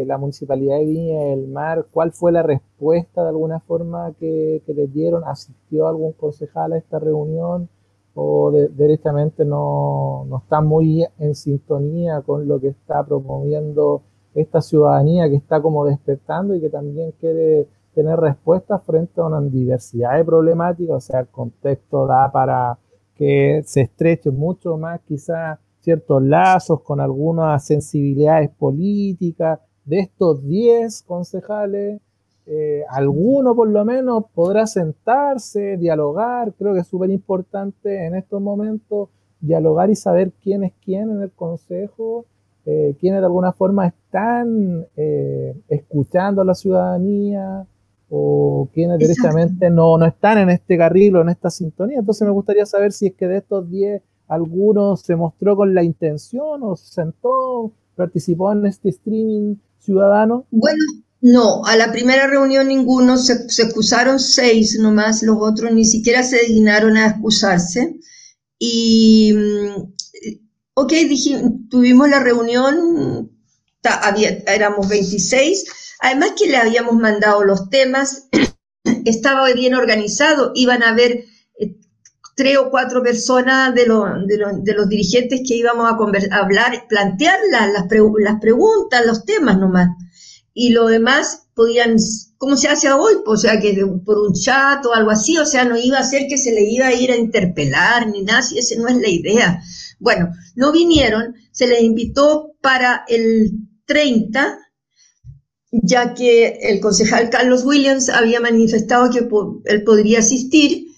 [0.07, 4.92] la Municipalidad de Viña del Mar, ¿cuál fue la respuesta de alguna forma que, les
[4.92, 5.23] dieron?
[5.25, 7.68] ¿Asistió algún concejal a esta reunión
[8.14, 14.03] o directamente no, no está muy en sintonía con lo que está promoviendo
[14.35, 19.40] esta ciudadanía que está como despertando y que también quiere tener respuestas frente a una
[19.40, 22.79] diversidad de problemáticas, o sea, el contexto da para
[23.14, 29.61] que se estrechen mucho más quizás ciertos lazos con algunas sensibilidades políticas.
[29.85, 32.00] De estos 10 concejales,
[32.46, 36.55] eh, alguno por lo menos podrá sentarse, dialogar.
[36.55, 39.09] Creo que es súper importante en estos momentos
[39.40, 42.24] dialogar y saber quién es quién en el consejo,
[42.64, 47.66] eh, quiénes de alguna forma están eh, escuchando a la ciudadanía,
[48.16, 51.98] o quienes directamente no, no están en este carril o en esta sintonía.
[51.98, 55.83] Entonces me gustaría saber si es que de estos 10 algunos se mostró con la
[55.83, 60.46] intención o se sentó, participó en este streaming ciudadano.
[60.50, 60.83] Bueno,
[61.20, 66.22] no, a la primera reunión ninguno, se, se excusaron seis nomás, los otros ni siquiera
[66.22, 67.98] se dignaron a excusarse.
[68.59, 69.83] Y, mm,
[70.74, 70.92] ok,
[71.68, 73.31] tuvimos la reunión,
[73.83, 78.29] había, éramos 26 Además que le habíamos mandado los temas,
[79.07, 81.25] estaba bien organizado, iban a haber
[81.59, 81.77] eh,
[82.37, 85.97] tres o cuatro personas de, los dirigentes que íbamos a,
[86.37, 89.97] hablar, plantear las, preguntas, los temas nomás.
[90.53, 91.97] Y lo demás podían,
[92.37, 95.64] como se hace hoy, o sea, que por un chat o algo así, o sea,
[95.64, 98.59] no iba a ser que se le iba a ir a interpelar ni nada, si
[98.59, 99.62] esa no es la idea.
[100.01, 103.53] Bueno, no vinieron, se les invitó para el
[103.87, 104.59] 30
[105.83, 109.27] ya que el concejal Carlos Williams había manifestado que
[109.64, 110.89] él podría asistir,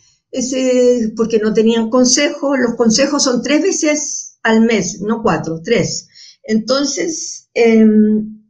[1.17, 2.57] porque no tenían consejo.
[2.57, 6.09] Los consejos son tres veces al mes, no cuatro, tres.
[6.43, 8.43] Entonces, em,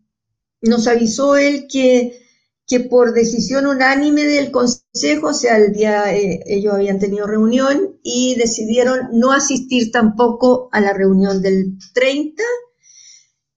[0.62, 2.18] nos avisó él que,
[2.66, 7.98] que por decisión unánime del consejo, o sea, el día eh, ellos habían tenido reunión
[8.02, 12.42] y decidieron no asistir tampoco a la reunión del 30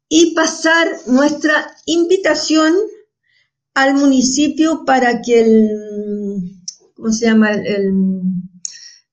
[0.10, 2.74] y pasar nuestra invitación
[3.76, 5.70] al municipio para que el,
[6.96, 7.54] ¿cómo se llama?
[7.54, 7.94] El,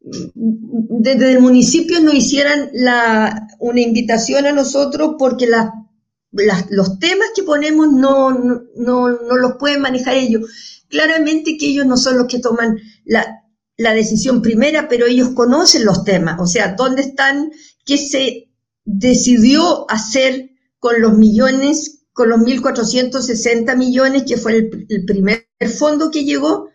[0.00, 7.92] desde el municipio nos hicieran la, una invitación a nosotros porque los temas que ponemos
[7.92, 10.48] no, no, no, los pueden manejar ellos.
[10.88, 13.42] Claramente que ellos no son los que toman la,
[13.76, 17.50] la decisión primera, pero ellos conocen los temas, o sea, dónde están,
[17.84, 18.48] qué se
[18.84, 25.46] decidió hacer con los millones, con los 1.460 millones, que fue el, primer
[25.76, 26.68] fondo que llegó,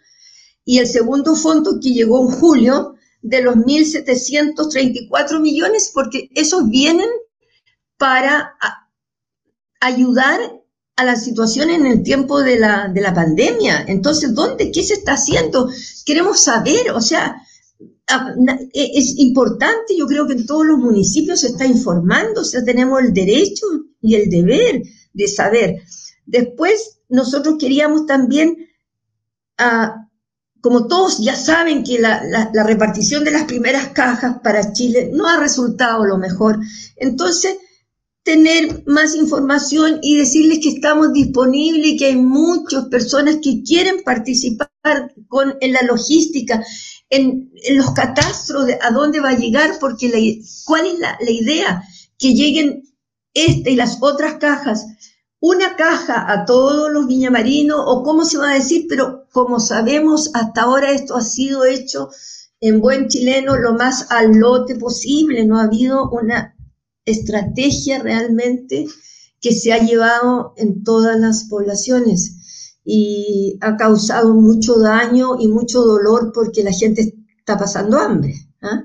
[0.63, 7.09] y el segundo fondo que llegó en julio, de los 1.734 millones, porque esos vienen
[7.97, 8.55] para
[9.79, 10.39] ayudar
[10.95, 13.85] a la situación en el tiempo de la, de la pandemia.
[13.87, 14.71] Entonces, ¿dónde?
[14.71, 15.69] ¿Qué se está haciendo?
[16.05, 17.41] Queremos saber, o sea,
[18.73, 23.01] es importante, yo creo que en todos los municipios se está informando, o sea, tenemos
[23.01, 23.65] el derecho
[24.01, 24.81] y el deber
[25.13, 25.81] de saber.
[26.25, 28.69] Después, nosotros queríamos también,
[29.57, 30.07] ah,
[30.61, 35.27] como todos ya saben que la, la, repartición de las primeras cajas para Chile no
[35.27, 36.59] ha resultado lo mejor,
[36.97, 37.57] entonces
[38.23, 44.03] tener más información y decirles que estamos disponibles y que hay muchas personas que quieren
[44.03, 44.69] participar
[45.27, 46.63] con, en la logística
[47.11, 50.17] en, los catastros de a dónde va a llegar, porque la,
[50.65, 51.83] cuál es la, idea,
[52.17, 52.83] que lleguen
[53.33, 54.87] esta y las otras cajas,
[55.39, 60.31] una caja a todos los viñamarinos, o cómo se va a decir, pero como sabemos,
[60.33, 62.09] hasta ahora esto ha sido hecho
[62.61, 66.55] en buen chileno lo más al lote posible, no ha habido una
[67.05, 68.87] estrategia realmente
[69.41, 72.40] que se ha llevado en todas las poblaciones.
[72.83, 78.33] Y ha causado mucho daño y mucho dolor porque la gente está pasando hambre.
[78.61, 78.83] ¿ah?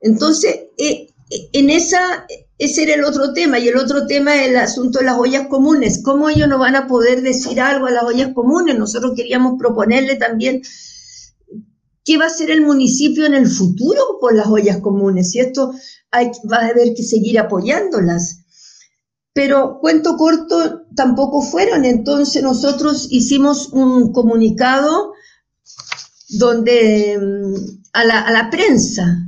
[0.00, 1.08] Entonces, eh,
[1.52, 2.26] en esa,
[2.58, 5.48] ese era el otro tema, y el otro tema es el asunto de las ollas
[5.48, 6.02] comunes.
[6.02, 8.78] ¿Cómo ellos no van a poder decir algo a las ollas comunes?
[8.78, 10.62] Nosotros queríamos proponerle también
[12.04, 15.72] qué va a ser el municipio en el futuro por las ollas comunes, y esto
[16.10, 18.35] hay, va a haber que seguir apoyándolas.
[19.36, 25.12] Pero cuento corto, tampoco fueron, entonces nosotros hicimos un comunicado
[26.30, 27.54] donde mm,
[27.92, 29.18] a la, a la prensa,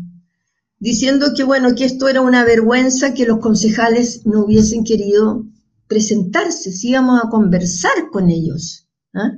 [0.79, 5.45] diciendo que bueno, que esto era una vergüenza que los concejales no hubiesen querido
[5.89, 8.89] presentarse, si íbamos a conversar con ellos.
[9.13, 9.33] ¿ah?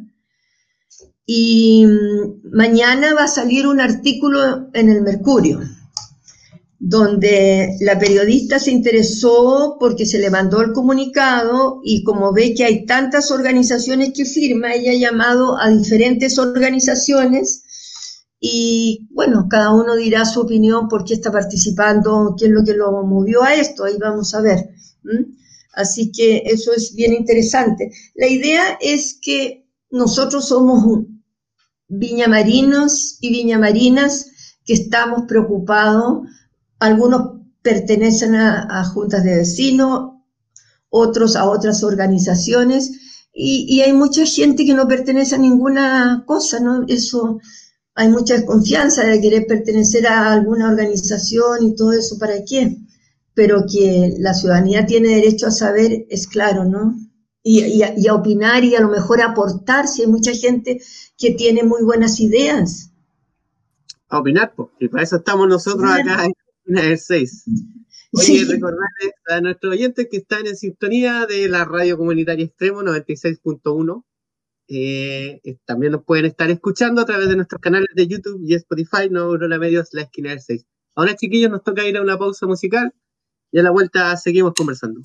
[1.26, 5.62] Y mm, mañana va a salir un artículo en el Mercurio,
[6.82, 12.64] donde la periodista se interesó porque se le mandó el comunicado y como ve que
[12.64, 17.64] hay tantas organizaciones que firma, ella ha llamado a diferentes organizaciones
[18.40, 22.72] y bueno, cada uno dirá su opinión por qué está participando, qué es lo que
[22.72, 24.70] lo movió a esto, ahí vamos a ver.
[25.74, 27.92] Así que eso es bien interesante.
[28.14, 31.04] La idea es que nosotros somos
[31.88, 34.30] viñamarinos y viñamarinas
[34.64, 36.22] que estamos preocupados.
[36.80, 40.14] Algunos pertenecen a, juntas de vecinos,
[40.88, 42.90] otros a otras organizaciones,
[43.32, 46.84] y, y, hay mucha gente que no pertenece a ninguna cosa, ¿no?
[46.88, 47.38] Eso
[47.94, 52.76] hay mucha desconfianza de querer pertenecer a alguna organización y todo eso, ¿para qué?
[53.34, 56.94] Pero que la ciudadanía tiene derecho a saber es claro, ¿no?
[57.42, 60.80] Y, a, opinar y a lo mejor aportar si hay mucha gente
[61.18, 62.90] que tiene muy buenas ideas.
[64.08, 66.32] A opinar, porque para eso estamos nosotros acá en
[66.92, 67.44] el 6.
[68.12, 74.04] Oye, recordarles a nuestros oyentes que están en sintonía de la radio comunitaria Extremo 96.1
[74.72, 79.10] eh, también nos pueden estar escuchando a través de nuestros canales de YouTube y Spotify,
[79.10, 80.64] no Aurora Medios, la esquina del 6.
[80.94, 82.94] Ahora, chiquillos, nos toca ir a una pausa musical
[83.50, 85.00] y a la vuelta seguimos conversando.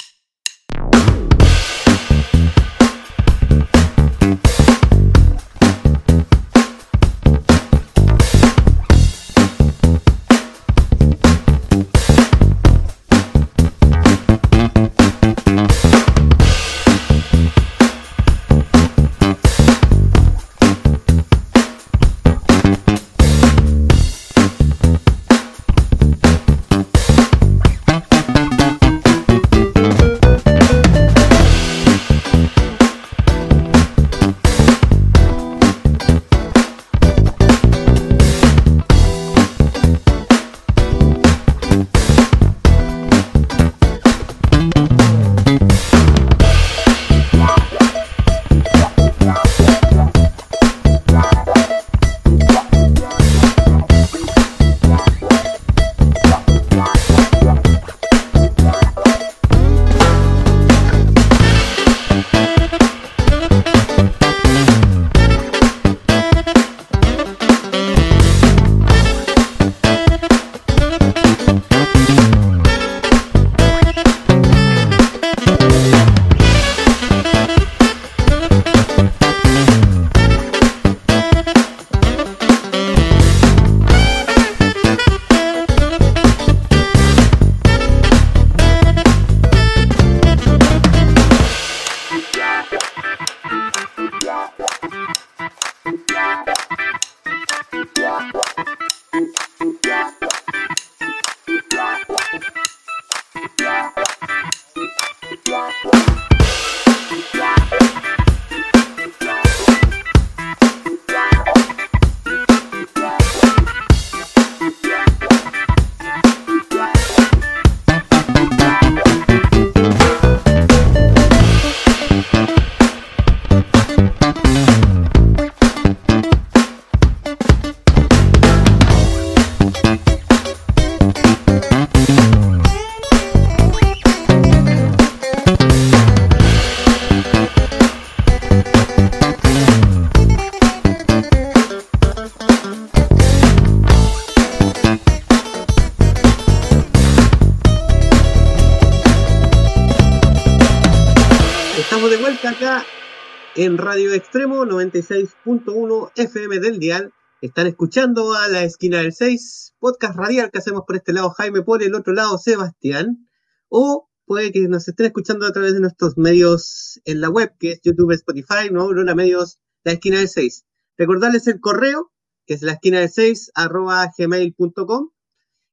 [153.95, 157.13] Radio Extremo 96.1 FM del Dial.
[157.39, 161.61] Están escuchando a la esquina del 6, podcast radial que hacemos por este lado Jaime,
[161.61, 163.25] por el otro lado Sebastián.
[163.69, 167.71] O puede que nos estén escuchando a través de nuestros medios en la web, que
[167.71, 168.81] es YouTube, Spotify, ¿no?
[168.81, 170.65] Aurora Medios, la esquina de 6.
[170.97, 172.11] Recordarles el correo,
[172.45, 175.11] que es la esquina de 6, arroba gmail.com.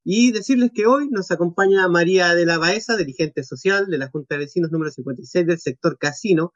[0.05, 4.35] Y decirles que hoy nos acompaña María de la Baeza, dirigente social de la Junta
[4.35, 6.53] de Vecinos número 56 del sector casino.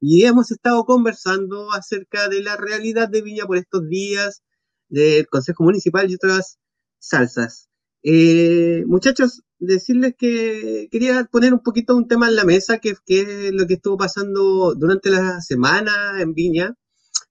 [0.00, 4.42] Y hemos estado conversando acerca de la realidad de Viña por estos días,
[4.88, 6.58] del Consejo Municipal y otras
[6.98, 7.68] salsas.
[8.02, 13.48] Eh, muchachos, decirles que quería poner un poquito un tema en la mesa, que, que
[13.48, 16.74] es lo que estuvo pasando durante la semana en Viña,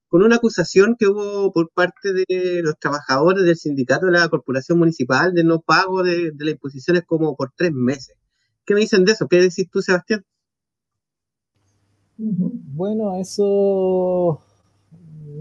[0.09, 4.80] con una acusación que hubo por parte de los trabajadores del sindicato de la corporación
[4.80, 8.15] municipal de no pago de, las imposiciones como por tres meses.
[8.65, 9.28] ¿Qué me dicen de eso?
[9.28, 10.26] ¿Qué decís tú, Sebastián?
[12.22, 14.41] Bueno, eso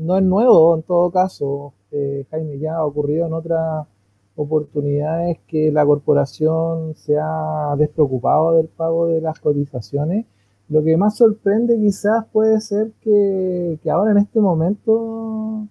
[0.00, 1.74] no es nuevo en todo caso.
[1.90, 3.84] Eh, Jaime, ya ha ocurrido en otras
[4.36, 10.26] oportunidades que la corporación se ha despreocupado del pago de las cotizaciones.
[10.68, 15.66] Lo que más sorprende quizás puede ser que, ahora en este momento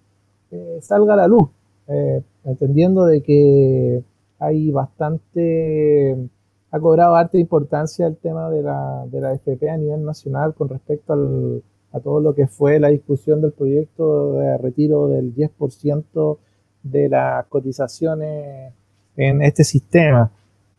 [0.50, 1.48] eh, salga a la luz,
[1.88, 4.04] eh, entendiendo de que
[4.38, 6.28] hay bastante,
[6.70, 10.68] ha cobrado harta importancia el tema de la, de la FP a nivel nacional con
[10.68, 11.62] respecto al,
[11.92, 16.38] a todo lo que fue la discusión del proyecto de retiro del 10%
[16.82, 18.72] de las cotizaciones
[19.16, 20.30] en este sistema.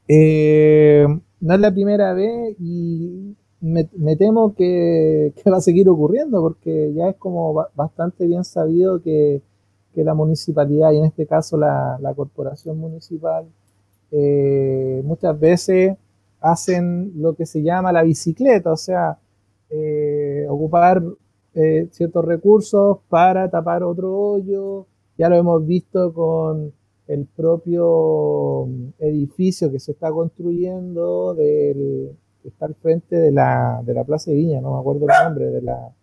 [0.07, 1.05] Eh,
[1.41, 7.09] no es la primera vez y me, temo que, va a seguir ocurriendo porque ya
[7.09, 9.41] es como bastante bien sabido que,
[9.95, 13.45] la municipalidad y en este caso la, corporación municipal
[14.11, 15.97] eh, muchas veces
[16.41, 19.19] hacen lo que se llama la bicicleta, o sea,
[19.69, 21.03] eh, ocupar
[21.53, 24.87] eh, ciertos recursos para tapar otro hoyo.
[25.17, 26.73] Ya lo hemos visto con
[27.07, 28.67] el propio
[28.99, 34.31] edificio que se está construyendo, del, que está al frente de la, de la Plaza
[34.31, 35.93] de Viña, no me acuerdo el nombre, de la,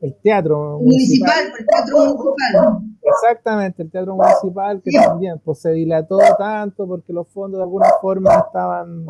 [0.00, 2.82] el teatro municipal, el teatro municipal.
[3.08, 7.88] Exactamente, el teatro municipal que también pues, se dilató tanto porque los fondos de alguna
[8.00, 9.06] forma estaban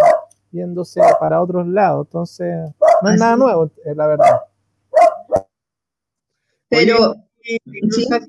[0.50, 2.06] yéndose para otros lados.
[2.06, 2.72] Entonces,
[3.02, 4.40] no es nada nuevo, es la verdad.
[6.68, 7.14] Pero.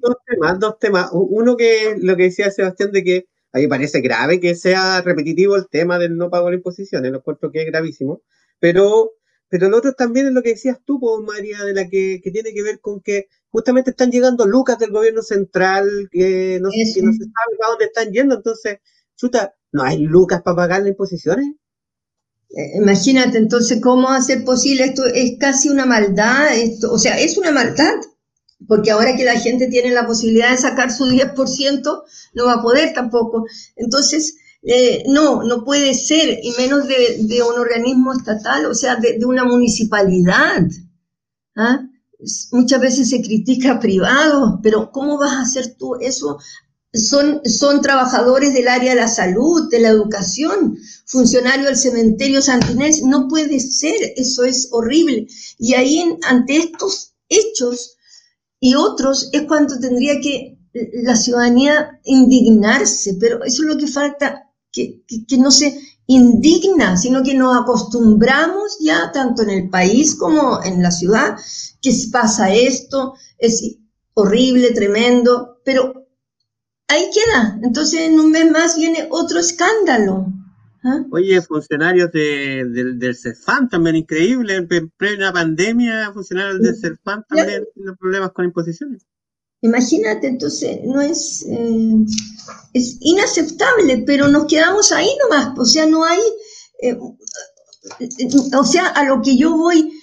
[0.01, 1.09] dos temas, dos temas.
[1.11, 5.01] Uno que lo que decía Sebastián de que a mí me parece grave que sea
[5.01, 8.21] repetitivo el tema del no pago de imposiciones, lo encuentro que es gravísimo.
[8.59, 9.11] Pero,
[9.49, 12.63] pero lo otro también es lo que decías tú, María, de la que, tiene que
[12.63, 17.19] ver con que justamente están llegando lucas del gobierno central, que no, que no se
[17.19, 18.35] sabe a dónde están yendo.
[18.35, 18.79] Entonces,
[19.15, 21.55] chuta, ¿no hay lucas para pagar las imposiciones?
[22.49, 27.37] Eh, imagínate entonces cómo hacer posible esto, es casi una maldad, esto, o sea, es
[27.37, 27.93] una maldad,
[28.67, 32.61] porque ahora que la gente tiene la posibilidad de sacar su 10%, no va a
[32.61, 33.45] poder tampoco.
[33.75, 34.37] Entonces,
[34.67, 39.45] eh, no, no puede ser, y menos de, un organismo estatal, o sea, de, una
[39.45, 40.67] municipalidad.
[41.55, 41.87] ¿ah?
[42.51, 46.37] Muchas veces se critica privado, pero ¿cómo vas a hacer tú eso
[46.93, 53.01] son, son trabajadores del área de la salud, de la educación, funcionarios del cementerio santinés.
[53.03, 55.27] No puede ser, eso es horrible.
[55.57, 57.95] Y ahí ante estos hechos
[58.59, 60.57] y otros es cuando tendría que
[61.03, 64.46] la ciudadanía indignarse, pero eso es lo que falta,
[64.77, 70.63] que, que no se indigna, sino que nos acostumbramos ya tanto en el país como
[70.63, 71.37] en la ciudad,
[71.81, 73.77] que pasa esto, es
[74.13, 76.07] horrible, tremendo, pero
[76.87, 77.59] ahí queda.
[77.61, 80.27] Entonces en un mes más viene otro escándalo.
[80.83, 81.03] ¿ah?
[81.11, 88.31] Oye, funcionarios del CERFAN también, increíble, en plena pandemia, funcionarios del CERFAN también tienen problemas
[88.31, 89.05] con imposiciones.
[89.61, 91.95] Imagínate, entonces no es, eh,
[92.73, 96.19] es inaceptable, pero nos quedamos ahí nomás, o sea, no hay,
[96.81, 96.97] eh,
[98.55, 99.97] o sea, a lo que yo voy,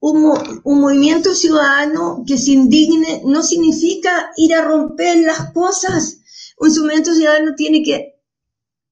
[0.00, 6.18] un, movimiento ciudadano que se indigne no significa ir a romper las cosas.
[6.58, 8.14] Un movimiento ciudadano tiene que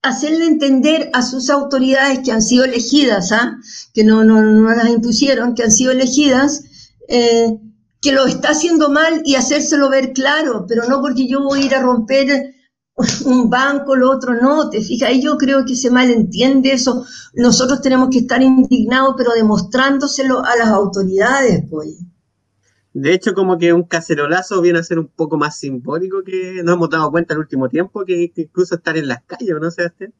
[0.03, 3.57] hacerle entender a sus autoridades que han sido elegidas, ¿ah?
[3.93, 6.65] que no, no, no, las impusieron, que han sido elegidas,
[7.09, 7.59] eh,
[8.07, 11.67] que lo está haciendo mal y hacérselo ver claro, pero no porque yo voy a
[11.67, 12.55] ir a romper
[13.25, 17.05] un banco, lo otro no, te fijas, y yo creo que se malentiende eso.
[17.35, 21.99] Nosotros tenemos que estar indignados, pero demostrándoselo a las autoridades, pues.
[22.93, 26.77] De hecho, como que un cacerolazo viene a ser un poco más simbólico que nos
[26.77, 30.15] hemos dado cuenta en el último tiempo, que, incluso estar en las calles, ¿no, Sebastián?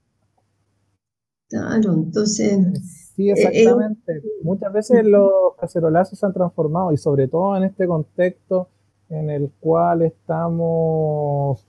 [1.49, 3.06] Claro, entonces...
[3.17, 4.13] Sí, exactamente.
[4.13, 8.69] Eh, eh, Muchas veces los cacerolazos se han transformado y sobre todo en este contexto
[9.09, 11.67] en el cual estamos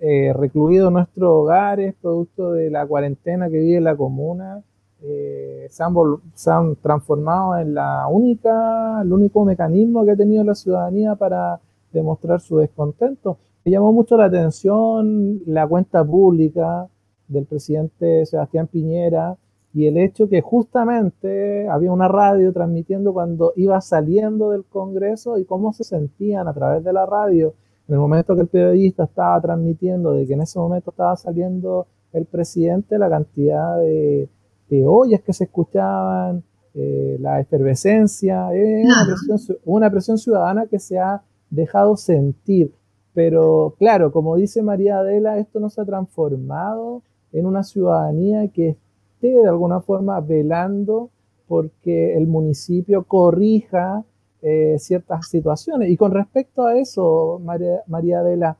[0.00, 4.62] eh, recluidos en nuestros hogares, producto de la cuarentena que vive la comuna,
[5.02, 5.94] eh, se, han
[6.34, 11.60] se, han transformado en la única, el único mecanismo que ha tenido la ciudadanía para
[11.92, 13.36] demostrar su descontento.
[13.64, 16.88] Me llamó mucho la atención la cuenta pública
[17.28, 19.36] del presidente Sebastián Piñera
[19.76, 25.44] y el hecho que justamente había una radio transmitiendo cuando iba saliendo del Congreso y
[25.44, 27.52] cómo se sentían a través de la radio
[27.86, 31.88] en el momento que el periodista estaba transmitiendo de que en ese momento estaba saliendo
[32.14, 34.30] el presidente, la cantidad de,
[34.70, 40.98] de ollas que se escuchaban, eh, la efervescencia, una, presión, una presión ciudadana que se
[40.98, 42.72] ha dejado sentir.
[43.12, 48.78] Pero claro, como dice María Adela, esto no se ha transformado en una ciudadanía que
[49.20, 51.10] de alguna forma velando
[51.46, 54.04] porque el municipio corrija
[54.42, 55.90] eh, ciertas situaciones.
[55.90, 58.58] Y con respecto a eso, María, María Adela,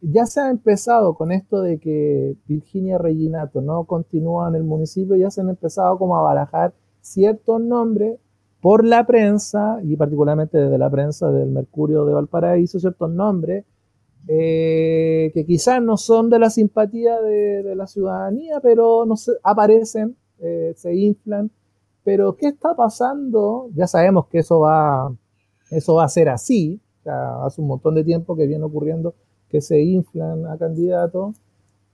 [0.00, 5.16] ya se ha empezado con esto de que Virginia Reginato no continúa en el municipio,
[5.16, 8.18] ya se han empezado como a barajar ciertos nombres
[8.60, 13.64] por la prensa, y particularmente desde la prensa del Mercurio de Valparaíso, ciertos nombres
[14.26, 20.16] eh, que quizás no son de la simpatía de, la ciudadanía, pero no se, aparecen,
[20.40, 21.50] eh, se inflan.
[22.04, 23.70] Pero ¿qué está pasando?
[23.74, 25.14] Ya sabemos que eso va,
[25.70, 26.80] eso va a ser así.
[27.04, 29.14] hace un montón de tiempo que viene ocurriendo
[29.48, 31.36] que se inflan a candidatos.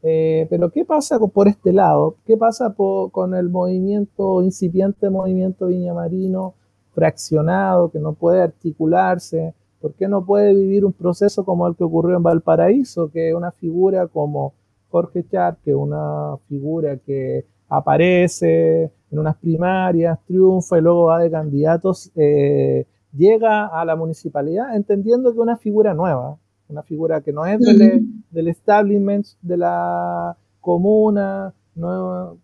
[0.02, 2.16] Eh, pero ¿qué pasa por este lado?
[2.26, 6.54] ¿Qué pasa con el movimiento, incipiente movimiento viñamarino,
[6.92, 9.54] fraccionado, que no puede articularse?
[9.84, 13.52] ¿Por qué no puede vivir un proceso como el que ocurrió en Valparaíso, que una
[13.52, 14.54] figura como
[14.88, 21.30] Jorge Char, que una figura que aparece en unas primarias, triunfa y luego va de
[21.30, 26.38] candidatos, eh, llega a la municipalidad entendiendo que una figura nueva,
[26.70, 32.38] una figura que no es del, establishment de la comuna, no,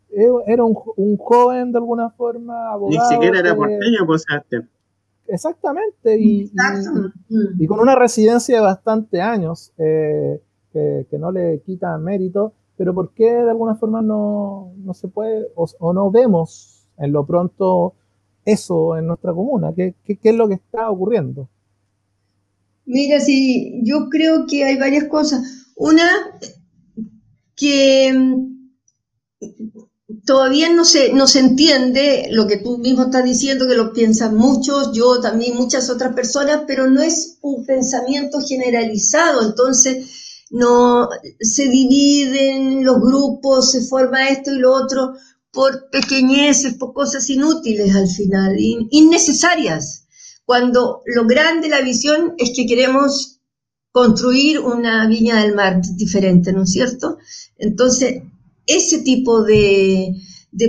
[0.47, 0.75] era un,
[1.17, 3.03] joven de alguna forma, abogado.
[3.03, 4.27] Ni siquiera era porteño, pues,
[5.33, 6.51] Exactamente, y,
[7.59, 10.41] y, con una residencia de bastante años, eh,
[10.73, 15.47] que, no le quita mérito, pero ¿por qué de alguna forma no, no se puede
[15.55, 17.95] o, no vemos en lo pronto
[18.45, 19.73] eso en nuestra comuna?
[19.75, 21.49] ¿Qué, qué, qué es lo que está ocurriendo?
[22.87, 25.73] Mira, sí, yo creo que hay varias cosas.
[25.77, 26.03] Una,
[27.55, 28.13] que
[30.25, 34.37] todavía no se, no se entiende lo que tú mismo estás diciendo, que lo piensan
[34.37, 41.09] muchos, yo también, muchas otras personas, pero no es un pensamiento generalizado, entonces no
[41.41, 45.15] se dividen los grupos, se forma esto y lo otro
[45.53, 50.01] por pequeñeces, por cosas inútiles al final, innecesarias
[50.51, 53.39] cuando lo grande de la visión es que queremos
[53.93, 57.19] construir una viña del mar diferente, ¿no es cierto?
[57.57, 58.25] Entonces,
[58.77, 60.15] ese tipo de,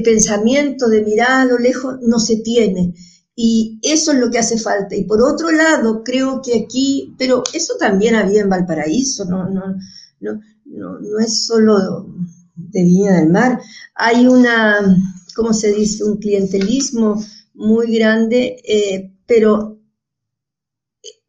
[0.03, 2.93] pensamiento, de mirar a lo lejos, no se tiene.
[3.35, 4.95] Y eso es lo que hace falta.
[4.95, 9.75] Y por otro lado, creo que aquí, pero eso también había en Valparaíso, no, no,
[10.19, 12.07] no, no, es solo
[12.55, 13.59] de Viña del Mar.
[13.95, 14.97] Hay una,
[15.35, 17.23] ¿cómo se dice?, un clientelismo
[17.53, 19.79] muy grande eh, pero,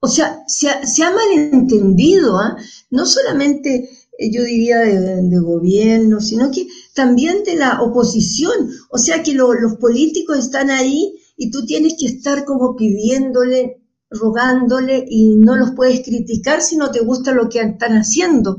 [0.01, 2.57] o sea, se ha, malentendido, ¿ah?
[2.91, 3.89] no solamente eh,
[4.31, 8.71] yo diría de, gobierno, sino que también de la oposición.
[8.91, 15.05] O sea que los políticos están ahí y tú tienes que estar como pidiéndole, rogándole
[15.09, 18.59] y no los puedes criticar si no te gusta lo que están haciendo,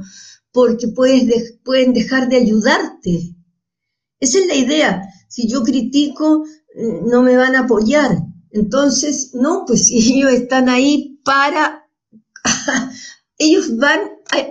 [0.51, 3.35] porque puedes pueden dejar de ayudarte.
[4.19, 5.01] Esa es la idea.
[5.27, 6.45] Si yo critico,
[6.75, 8.17] eh, no me van a apoyar.
[8.51, 11.87] Entonces, no, pues ellos están ahí para,
[13.37, 13.99] ellos van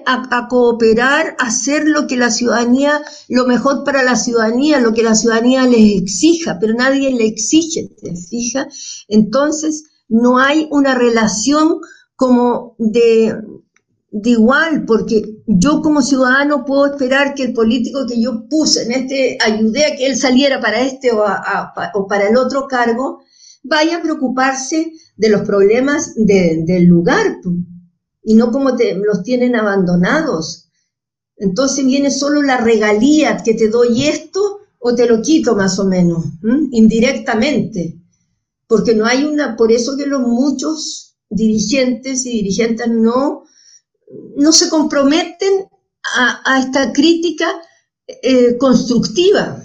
[0.06, 5.02] a, cooperar, a hacer lo que la ciudadanía, lo mejor para la ciudadanía, lo que
[5.02, 8.68] la ciudadanía les exija, pero nadie le exige, ¿te fija?
[9.08, 11.80] Entonces, no hay una relación
[12.16, 13.34] como de,
[14.10, 18.92] de igual, porque yo como ciudadano puedo esperar que el político que yo puse en
[18.92, 21.24] este, ayude a que él saliera para este o,
[21.94, 23.22] o para el otro cargo,
[23.62, 27.38] vaya a preocuparse de los problemas del lugar
[28.22, 30.68] y no como te, los tienen abandonados.
[31.36, 35.84] Entonces viene solo la regalía que te doy esto o te lo quito más o
[35.84, 36.24] menos,
[36.70, 37.98] indirectamente.
[38.66, 43.44] Porque no hay una, por eso que los muchos dirigentes y dirigentes no,
[44.36, 45.66] no se comprometen
[46.04, 47.60] a, esta crítica
[48.06, 49.62] eh, constructiva.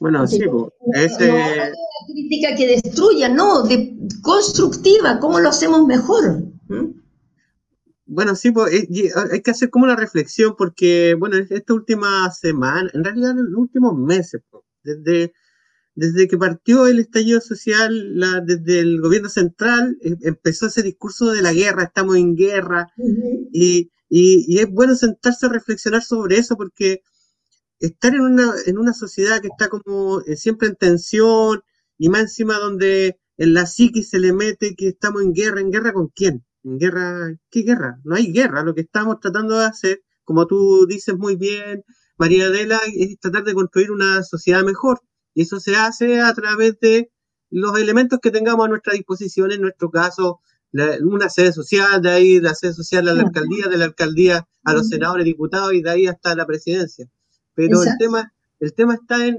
[0.00, 0.62] Bueno, sí, No
[2.12, 6.42] crítica que destruya, no, de constructiva, ¿cómo lo hacemos mejor?
[6.68, 6.98] ¿Mm?
[8.06, 12.90] Bueno, sí, pues, eh, hay que hacer como una reflexión porque, bueno, esta última semana,
[12.94, 14.40] en realidad en los últimos meses,
[14.82, 15.34] desde,
[15.94, 21.32] desde que partió el estallido social, la, desde el gobierno central, eh, empezó ese discurso
[21.32, 22.88] de la guerra, estamos en guerra,
[23.52, 27.02] y, y, es bueno sentarse a reflexionar sobre eso porque
[27.78, 31.62] estar en una, en una sociedad que está como eh, siempre en tensión
[31.98, 35.70] y más encima donde en la psiquis se le mete que estamos en guerra, ¿en
[35.70, 36.44] guerra con quién?
[36.64, 37.36] ¿En guerra?
[37.50, 37.98] ¿Qué guerra?
[38.04, 38.62] No hay guerra.
[38.62, 41.84] Lo que estamos tratando de hacer, como tú dices muy bien,
[42.16, 45.00] María Adela, es tratar de construir una sociedad mejor.
[45.34, 47.10] Y eso se hace a través de
[47.50, 50.40] los elementos que tengamos a nuestra disposición, en nuestro caso,
[51.02, 54.74] una sede social, de ahí la sede social a la alcaldía, de la alcaldía a
[54.74, 57.06] los senadores, diputados y de ahí hasta la presidencia.
[57.54, 59.38] Pero el tema, el tema está en,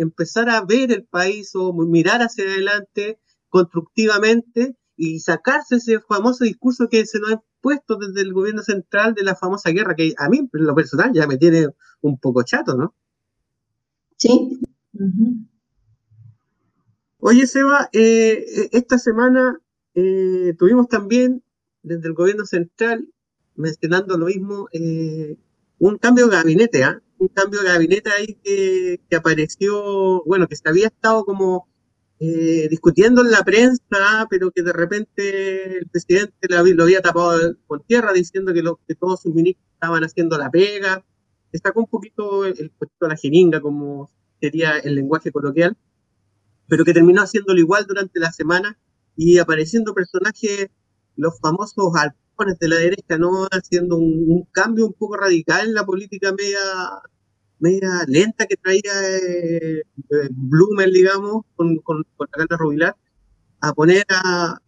[0.00, 6.88] empezar a ver el país o mirar hacia adelante constructivamente y sacarse ese famoso discurso
[6.88, 10.28] que se nos ha puesto desde el gobierno central de la famosa guerra, que a
[10.28, 11.68] mí, en lo personal, ya me tiene
[12.00, 12.94] un poco chato, ¿no?
[14.16, 14.60] Sí.
[17.18, 19.58] Oye, Seba, eh, esta semana
[19.94, 21.42] eh, tuvimos también
[21.82, 23.08] desde el gobierno central,
[23.56, 25.36] mencionando lo mismo, eh,
[25.78, 27.02] un cambio de gabinete, ¿ah?
[27.24, 31.68] Un cambio de gabinete ahí que, apareció, bueno, que se había estado como
[32.20, 37.82] eh, discutiendo en la prensa, pero que de repente el presidente lo había tapado con
[37.82, 41.04] tierra diciendo que, que todos sus ministros estaban haciendo la pega.
[41.52, 44.10] Destacó un poquito el, puesto de la jeringa, como
[44.40, 45.76] sería el lenguaje coloquial,
[46.68, 48.78] pero que terminó haciéndolo igual durante la semana
[49.16, 50.68] y apareciendo personajes,
[51.16, 53.46] los famosos alpones de la derecha, ¿no?
[53.50, 56.58] Haciendo un, cambio un poco radical en la política media,
[57.64, 62.96] media lenta que traía eh, eh Blumen, digamos, con, con, la gana rubilar,
[63.60, 64.58] a poner a,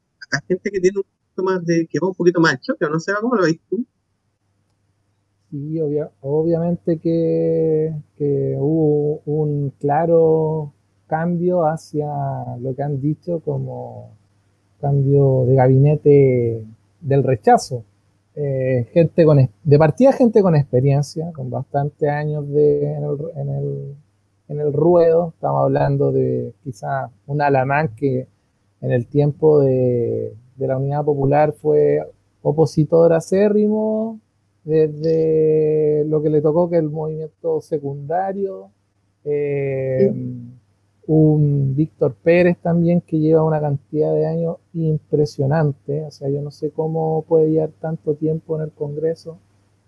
[0.49, 3.12] gente que tiene un poquito más de, que va un poquito más choque, no sé
[3.20, 3.84] cómo lo veis tú.
[5.51, 5.78] Sí,
[6.22, 10.72] obviamente que, que, hubo un claro
[11.07, 12.09] cambio hacia
[12.61, 14.16] lo que han dicho como
[14.80, 16.64] cambio de gabinete
[17.01, 17.84] del rechazo.
[18.39, 23.05] Eh, gente con, de partida gente con experiencia, con bastantes años de, en,
[23.49, 23.97] el,
[24.49, 25.32] en, el, ruedo.
[25.34, 28.28] Estamos hablando de quizá un alamán que
[28.82, 32.03] en el tiempo de, de la Unidad Popular fue
[32.43, 34.20] opositor acérrimo
[34.64, 38.70] desde lo que le tocó que el movimiento secundario.
[39.24, 40.12] Eh,
[41.07, 46.50] un Víctor Pérez también que lleva una cantidad de años impresionante, o sea, yo no
[46.50, 49.38] sé cómo puede llevar tanto tiempo en el Congreso,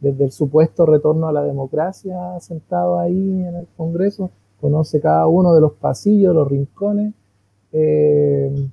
[0.00, 5.54] desde el supuesto retorno a la democracia sentado ahí en el Congreso, conoce cada uno
[5.54, 7.14] de los pasillos, los rincones,
[7.72, 8.68] eh,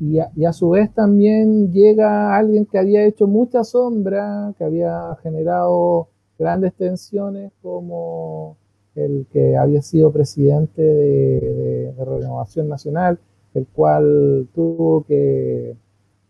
[0.00, 4.64] y, a, y, a, su vez también llega alguien que había hecho mucha sombra, que
[4.64, 6.08] había generado
[6.38, 8.56] grandes tensiones como
[8.94, 13.18] el que había sido presidente de, Renovación Nacional,
[13.54, 15.76] el cual tuvo que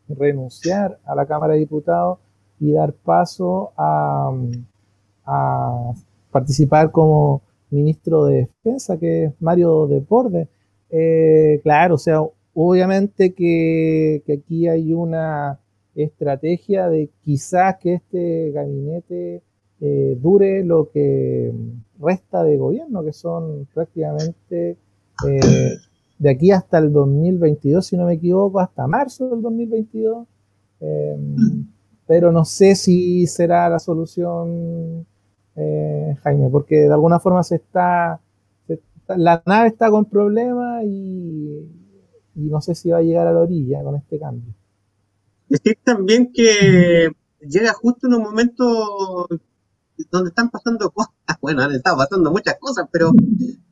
[0.09, 2.19] renunciar a la Cámara de Diputados
[2.61, 4.33] y dar paso a,
[6.31, 10.49] participar como ministro de Defensa, que es Mario Deporte.
[10.91, 12.21] Eh, claro, o sea,
[12.53, 15.59] obviamente que, que, aquí hay una
[15.95, 19.43] estrategia de quizás que este gabinete
[19.81, 21.53] eh, dure lo que
[21.99, 24.79] resta de gobierno, que son prácticamente
[25.27, 25.75] eh,
[26.19, 30.27] de aquí hasta el 2022, si no me equivoco, hasta marzo del 2022.
[30.81, 31.17] Eh,
[32.07, 35.07] pero no sé si será la solución,
[35.55, 38.21] Jaime, porque de alguna forma se está,
[39.09, 41.67] la nave está con problemas y,
[42.35, 44.53] y no sé si va a llegar a la orilla con este cambio.
[45.49, 47.11] Decir también que
[47.41, 49.27] llega justo en un momento
[50.11, 53.13] donde están pasando cosas, bueno, han estado pasando muchas cosas, pero,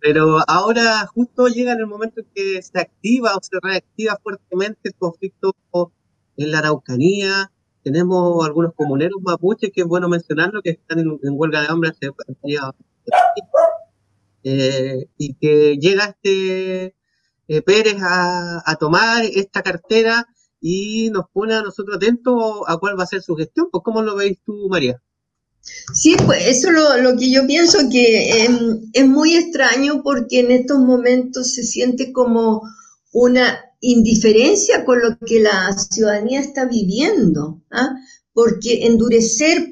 [0.01, 4.81] pero ahora justo llega en el momento en que se activa o se reactiva fuertemente
[4.85, 5.55] el conflicto
[6.37, 7.51] en la Araucanía.
[7.83, 12.11] Tenemos algunos comuneros mapuches, que es bueno mencionarlo, que están en, huelga de hambre hace
[14.45, 16.97] eh, y que llega este
[17.49, 20.27] eh, Pérez a, a tomar esta cartera
[20.61, 22.35] y nos pone a nosotros atentos
[22.67, 23.69] a cuál va a ser su gestión.
[23.71, 25.03] Pues, ¿cómo lo veis tú, María?
[25.95, 30.51] Sí, pues eso es lo, que yo pienso que em, es muy extraño porque en
[30.51, 32.63] estos momentos se siente como
[33.13, 37.95] una indiferencia con lo que la ciudadanía está viviendo, ¿ah?
[38.33, 39.71] porque endurecer,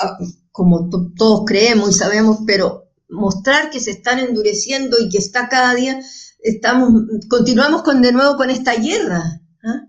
[0.00, 0.18] ah,
[0.50, 5.74] como todos creemos y sabemos, pero mostrar que se están endureciendo y que está cada
[5.74, 6.00] día,
[6.40, 6.92] estamos,
[7.28, 9.22] continuamos con de nuevo con esta guerra.
[9.62, 9.86] ¿ah?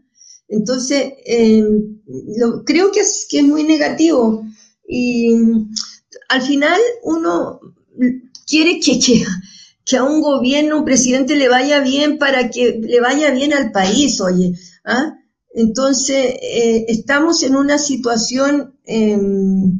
[0.47, 1.63] Entonces, eh,
[2.65, 4.45] creo que es, que es muy negativo.
[4.87, 5.35] Y
[6.29, 7.59] al final uno
[8.47, 8.99] quiere que,
[9.85, 13.71] que, a un gobierno, un presidente le vaya bien para que le vaya bien al
[13.71, 14.53] país, oye.
[14.85, 15.13] ¿ah?
[15.53, 19.79] Entonces, eh, estamos en una situación em,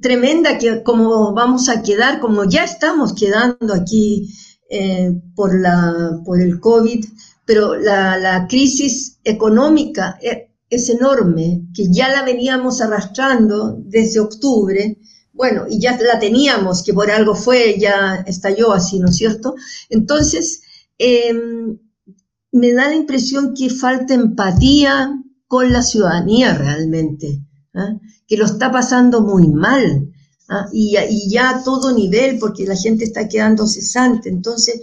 [0.00, 4.34] tremenda que como vamos a quedar, como ya estamos quedando aquí
[4.70, 7.04] eh, por, la, por el COVID,
[7.44, 14.98] pero la, crisis económica e, es, enorme, que ya la veníamos arrastrando desde octubre,
[15.32, 19.54] bueno, y ya la teníamos, que por algo fue, ya estalló así, ¿no es cierto?
[19.88, 20.62] Entonces,
[20.98, 21.78] em,
[22.52, 25.10] me da la impresión que falta empatía
[25.48, 27.44] con la ciudadanía realmente,
[27.74, 27.98] ¿ah?
[28.26, 30.12] que lo está pasando muy mal,
[30.48, 30.68] ¿ah?
[30.72, 30.96] y,
[31.28, 34.28] ya a todo nivel, porque la gente está quedando cesante.
[34.28, 34.80] Entonces,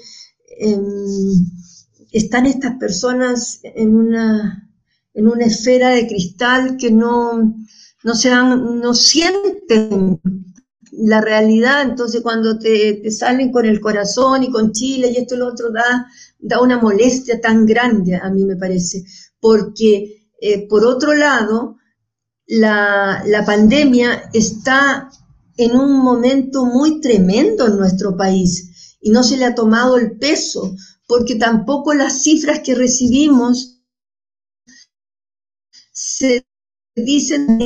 [0.60, 0.82] em,
[2.12, 4.70] están estas personas en una,
[5.14, 7.56] en una esfera de cristal que no,
[8.04, 10.20] no, se dan, no sienten
[10.92, 15.40] la realidad, entonces cuando te, salen con el corazón y con Chile y esto y
[15.40, 16.08] lo otro, da,
[16.40, 19.04] da una molestia tan grande, a mí me parece,
[19.40, 21.78] porque eh, por otro lado,
[22.48, 25.10] la, la pandemia está
[25.58, 30.18] en un momento muy tremendo en nuestro país y no se le ha tomado el
[30.18, 30.76] peso
[31.08, 33.81] porque tampoco las cifras que recibimos
[36.22, 36.46] se
[36.96, 37.58] dicen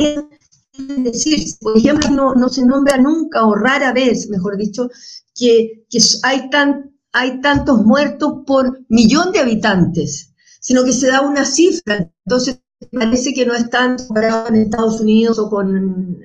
[1.04, 4.90] decir, por ejemplo, no, se nombra nunca o rara vez, mejor dicho,
[5.34, 5.86] que,
[6.24, 12.10] hay, tan, hay tantos muertos por millón de habitantes, sino que se da una cifra.
[12.26, 16.18] Entonces, parece que no están comparados en Estados Unidos o con...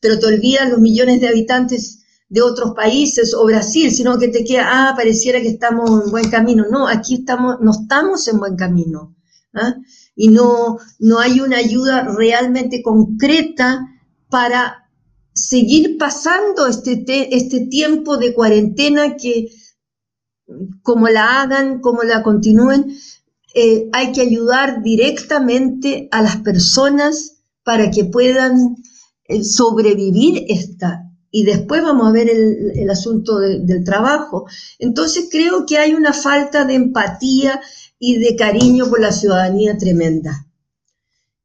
[0.00, 4.44] pero te olvidan los millones de habitantes de otros países o Brasil, sino que te
[4.44, 6.64] queda, ah, pareciera que estamos en buen camino.
[6.70, 9.16] No, aquí estamos, no estamos en buen camino.
[9.54, 9.74] ¿Ah?
[10.14, 13.86] Y no, no hay una ayuda realmente concreta
[14.28, 14.88] para
[15.32, 19.50] seguir pasando este, este tiempo de cuarentena que,
[20.82, 22.96] como la hagan, como la continúen,
[23.54, 28.76] eh, hay que ayudar directamente a las personas para que puedan
[29.24, 34.46] eh, sobrevivir esta, y después vamos a ver el, asunto del trabajo.
[34.80, 37.60] Entonces creo que hay una falta de empatía
[38.00, 40.48] y de cariño por la ciudadanía tremenda.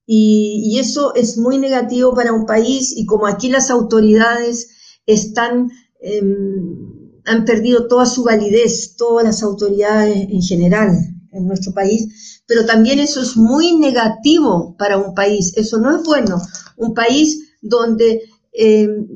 [0.08, 4.68] Y, eso es muy negativo para un país y como aquí las autoridades
[5.06, 5.70] están,
[6.01, 10.91] em, han perdido toda su validez, todas las autoridades en general
[11.32, 16.03] en nuestro país, pero también eso es muy negativo para un país, eso no es
[16.03, 16.41] bueno.
[16.78, 18.22] Un país donde
[18.53, 19.08] em,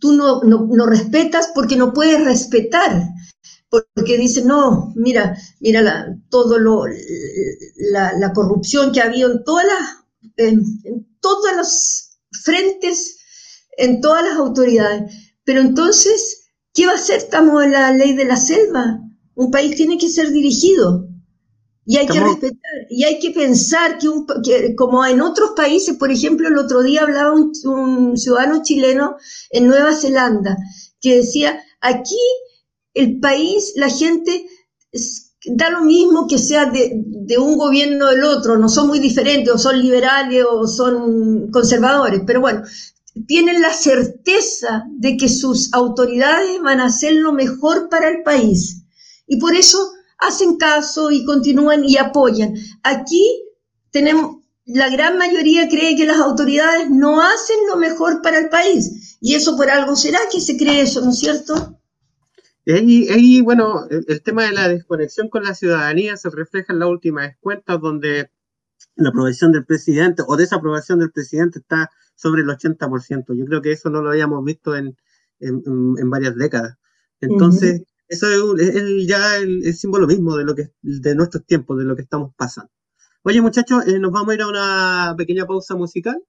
[0.00, 3.08] tú no, no, respetas porque no puedes respetar,
[3.70, 6.84] porque dice, no, mira, mira la, todo lo,
[7.92, 10.62] la, corrupción que ha habido en todas las, en,
[11.20, 13.18] todos los frentes,
[13.76, 15.12] en todas las autoridades.
[15.44, 17.18] Pero entonces, ¿qué va a hacer?
[17.18, 19.00] Estamos en la ley de la selva.
[19.34, 21.06] Un país tiene que ser dirigido.
[21.90, 24.26] Y hay que respetar, y hay que pensar que, un,
[24.76, 29.16] como en otros países, por ejemplo, el otro día hablaba un, ciudadano chileno
[29.48, 30.58] en Nueva Zelanda,
[31.00, 32.18] que decía, aquí
[32.98, 34.46] el país, la gente
[35.46, 39.52] da lo mismo que sea de, un gobierno o del otro, no son muy diferentes,
[39.52, 42.62] o son liberales o son conservadores, pero bueno,
[43.26, 48.82] tienen la certeza de que sus autoridades van a hacer lo mejor para el país.
[49.26, 49.78] Y por eso
[50.18, 52.54] hacen caso y continúan y apoyan.
[52.82, 53.44] Aquí
[53.90, 59.18] tenemos, la gran mayoría cree que las autoridades no hacen lo mejor para el país.
[59.20, 61.77] Y eso por algo será que se cree eso, ¿no es cierto?
[62.70, 67.34] Y, bueno, el, tema de la desconexión con la ciudadanía se refleja en las últimas
[67.40, 68.30] cuentas donde
[68.94, 73.34] la aprobación del presidente o desaprobación del presidente está sobre el 80%.
[73.34, 74.94] Yo creo que eso no lo habíamos visto en,
[76.10, 76.76] varias décadas.
[77.22, 78.26] Entonces, eso
[78.58, 82.34] es, ya el, símbolo mismo de lo que de nuestros tiempos, de lo que estamos
[82.36, 82.70] pasando.
[83.22, 86.22] Oye, muchachos, eh, nos vamos a ir a una pequeña pausa musical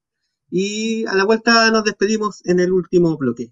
[0.50, 3.50] y a la vuelta nos despedimos en el último bloque.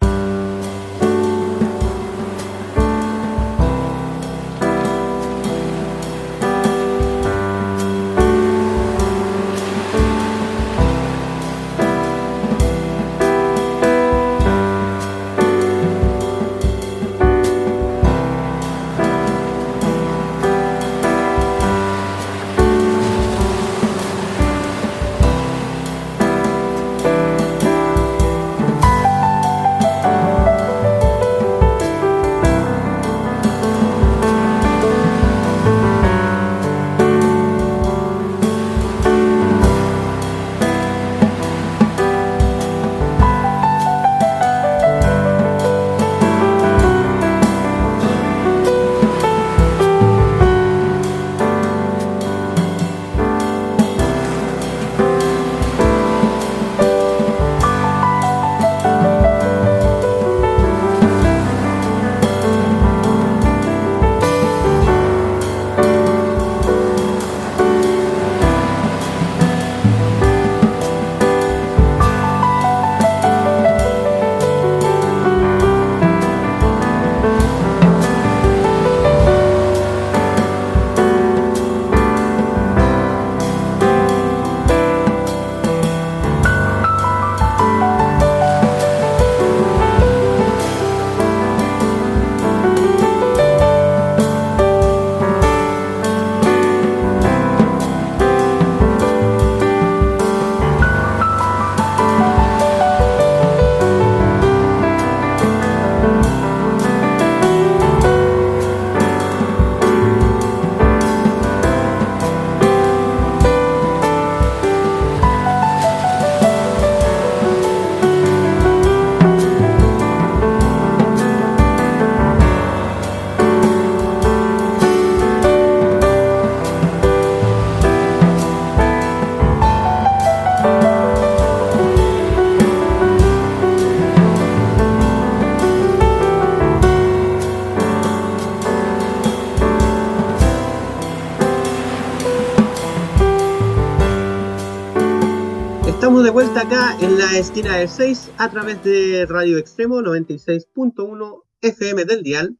[146.58, 152.24] Vuelta acá en la esquina del 6 a través de Radio Extremo 96.1 FM del
[152.24, 152.58] Dial.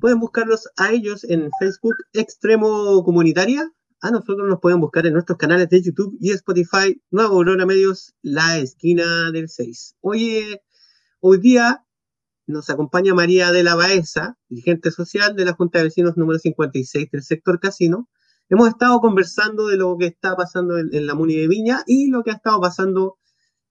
[0.00, 3.70] Pueden buscarlos a ellos en Facebook Extremo Comunitaria.
[4.00, 8.14] A nosotros nos pueden buscar en nuestros canales de YouTube y Spotify, Nueva Aurora Medios,
[8.20, 9.94] la esquina del 6.
[10.00, 10.58] Hoy,
[11.20, 11.84] hoy día
[12.48, 17.10] nos acompaña María de la Baeza, dirigente social de la Junta de Vecinos número 56
[17.12, 18.08] del sector Casino.
[18.48, 22.24] Hemos estado conversando de lo que está pasando en, la Muni de Viña y lo
[22.24, 23.18] que ha estado pasando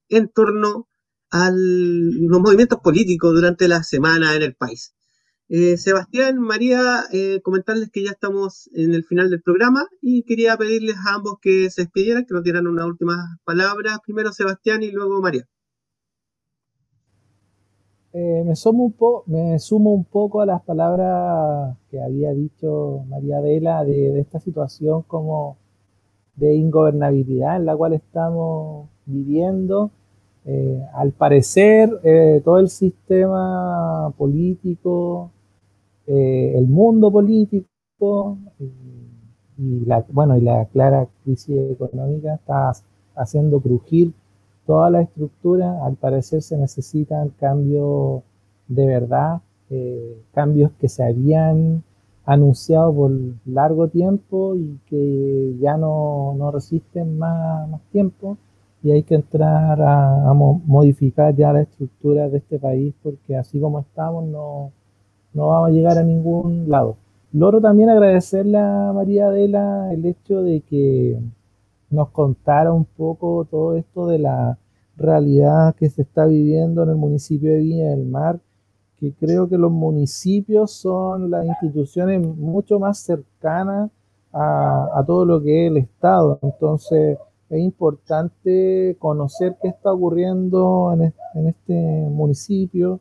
[0.09, 0.87] en torno
[1.31, 4.95] a los movimientos políticos durante la semana en el país.
[5.47, 10.57] Eh, Sebastián, María, eh, comentarles que ya estamos en el final del programa y quería
[10.57, 13.99] pedirles a ambos que se despidieran, que nos dieran una última palabra.
[14.03, 15.47] Primero Sebastián y luego María.
[18.13, 18.95] Eh, me, sumo un
[19.27, 25.03] me sumo un poco a las palabras que había dicho María Adela de, esta situación
[25.03, 25.57] como
[26.35, 29.91] de ingobernabilidad en la cual estamos viviendo.
[30.45, 35.31] Eh, al parecer, eh, todo el sistema político,
[36.07, 38.37] el mundo político
[39.57, 42.73] y, la, bueno, y la clara crisis económica está
[43.15, 44.13] haciendo crujir
[44.65, 48.23] toda la estructura, al parecer se necesitan cambios
[48.67, 51.83] de verdad, eh, cambios que se habían
[52.25, 53.11] anunciado por
[53.45, 58.37] largo tiempo y que ya no, resisten más, tiempo
[58.85, 63.79] y hay que entrar a, modificar ya la estructura de este país porque así como
[63.79, 64.73] estamos no,
[65.33, 66.95] no vamos a llegar a ningún lado.
[67.33, 71.19] Logro también agradecerle a María Adela el hecho de que
[71.89, 74.59] nos contara un poco todo esto de la
[74.97, 78.39] realidad que se está viviendo en el municipio de Viña del Mar,
[78.99, 83.89] que creo que los municipios son las instituciones mucho más cercanas
[84.31, 86.37] a, todo lo que es el Estado.
[86.43, 87.17] Entonces
[87.57, 92.99] es importante conocer qué está ocurriendo en, este municipio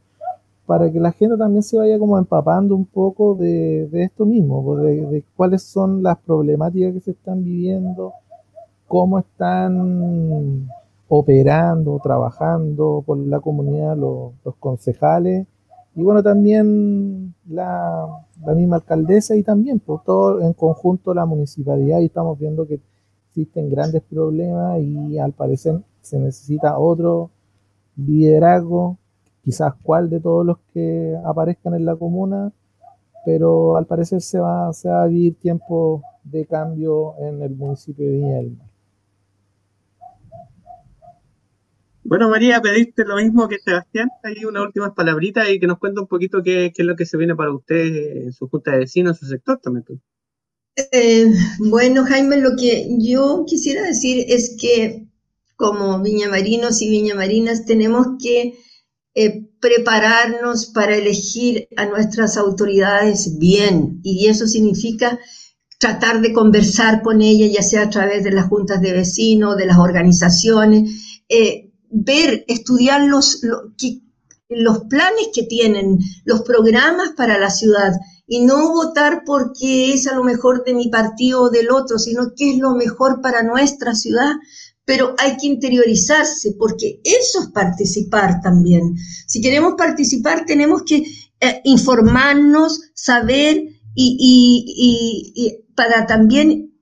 [0.67, 4.83] para que la gente también se vaya como empapando un poco de, esto mismo, pues,
[5.11, 8.15] de, cuáles son las problemáticas que se están viviendo,
[8.89, 10.69] cómo están
[11.09, 15.47] operando, trabajando por la comunidad, los, concejales
[15.97, 18.07] y bueno, también la,
[18.57, 22.81] misma alcaldesa y también por pues, todo en conjunto la municipalidad y estamos viendo que
[23.35, 27.31] existen grandes problemas y al parecer se necesita otro
[27.97, 28.97] liderazgo,
[29.43, 32.53] quizás cuál de todos los que aparezcan en la comuna,
[33.25, 38.07] pero al parecer se va, se va a vivir tiempo de cambio en el municipio
[38.07, 38.69] de Viña del Mar.
[42.05, 44.11] Bueno, María, pediste lo mismo que Sebastián.
[44.23, 47.17] Hay unas últimas palabritas y que nos cuente un poquito qué, es lo que se
[47.17, 49.85] viene para usted en su junta de vecinos, en su sector también.
[50.77, 55.07] Eh, bueno, Jaime, lo que yo quisiera decir es que
[55.57, 58.59] como viñamarinos y viñamarinas tenemos que
[59.15, 64.01] eh, prepararnos para elegir a nuestras autoridades bien.
[64.03, 65.19] Y eso significa
[65.79, 69.67] tratar de conversar con ellas, ya sea a través de las juntas de vecinos, de
[69.67, 70.91] las organizaciones,
[71.29, 73.41] eh, ver, estudiar los,
[74.57, 77.93] los, planes que tienen, los programas para la ciudad
[78.27, 82.33] y no votar porque es a lo mejor de mi partido o del otro, sino
[82.35, 84.33] que es lo mejor para nuestra ciudad.
[84.87, 88.95] Pero hay que interiorizarse porque eso es participar también.
[89.27, 91.05] Si queremos participar tenemos que
[91.41, 93.63] eh, informarnos, saber
[93.95, 96.73] y, para también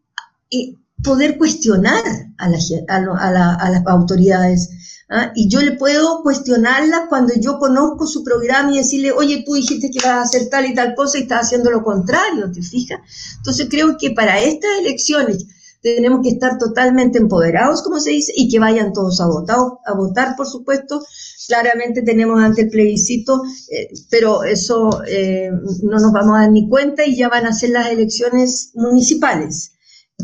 [1.02, 2.02] poder cuestionar
[2.38, 4.68] a, a las autoridades
[5.12, 5.32] ¿ah?
[5.36, 9.90] Y yo le puedo cuestionarla cuando yo conozco su programa y decirle, oye, tú dijiste
[9.90, 13.00] que ibas a hacer tal y tal cosa y estás haciendo lo contrario, ¿te fijas?
[13.36, 15.46] Entonces creo que para estas elecciones
[15.82, 19.94] tenemos que estar totalmente empoderados, como se dice, y que vayan todos a votar, a
[19.94, 21.04] votar, por supuesto.
[21.48, 25.50] Claramente tenemos ante el plebiscito, eh, pero eso eh,
[25.82, 29.72] no nos vamos a dar ni cuenta y ya van a ser las elecciones municipales.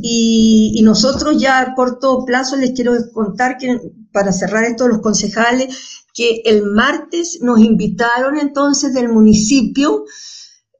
[0.00, 3.80] Y, nosotros ya a corto plazo les quiero contar que
[4.18, 10.06] para cerrar esto los concejales, que el martes nos invitaron entonces del municipio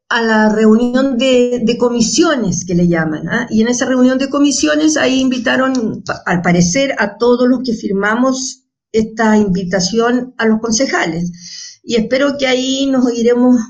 [0.08, 3.28] a la reunión de, comisiones que le llaman.
[3.28, 3.46] ¿ah?
[3.48, 8.64] Y en esa reunión de comisiones ahí invitaron, al parecer, a todos los que firmamos
[8.90, 11.78] esta invitación a los concejales.
[11.84, 13.60] Y espero que ahí nos iremos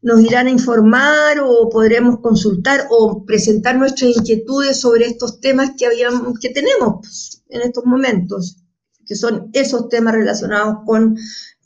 [0.00, 5.86] nos irán a informar o podremos consultar o presentar nuestras inquietudes sobre estos temas que,
[5.86, 8.58] habíamos, que tenemos pues, en estos momentos,
[9.08, 11.16] que son esos temas relacionados con,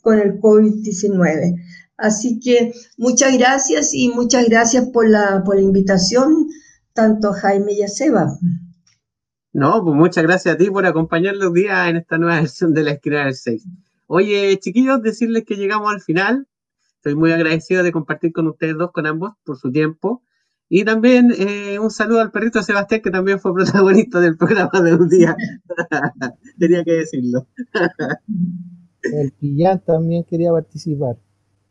[0.01, 1.61] con el COVID-19.
[1.97, 6.47] Así que muchas gracias y muchas gracias por la, por la invitación,
[6.93, 8.27] tanto a Jaime y a Seba.
[9.51, 12.83] No, pues muchas gracias a ti por acompañar los días en esta nueva versión de
[12.83, 13.63] la esquina del 6.
[14.07, 16.47] Oye, chiquillos, decirles que llegamos al final.
[16.95, 20.23] Estoy muy agradecido de compartir con ustedes dos, con ambos, por su tiempo.
[20.75, 24.95] Y también eh, un saludo al perrito Sebastián, que también fue protagonista del programa de
[24.95, 25.37] un día.
[26.57, 27.47] Tenía que decirlo.
[29.03, 31.17] El Pillán también quería participar.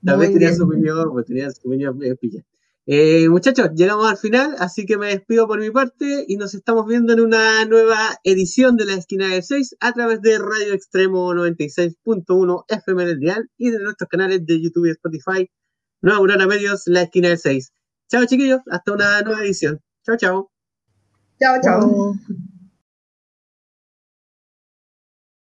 [0.05, 2.44] También tenía su opinión, pues tenía su opinión eh, Pillán.
[2.86, 6.86] Eh, muchachos, llegamos al final, así que me despido por mi parte y nos estamos
[6.86, 11.35] viendo en una nueva edición de la esquina del 6 a través de Radio Extremo
[11.35, 15.51] 96.1 FM del Dial y de nuestros canales de YouTube y Spotify.
[16.02, 17.72] Nueva Aurora Medios, la esquina del 6.
[18.12, 19.80] Chao chiquillos, hasta una nueva edición.
[20.05, 20.51] Chao, chao.
[21.40, 22.14] Chao, chao.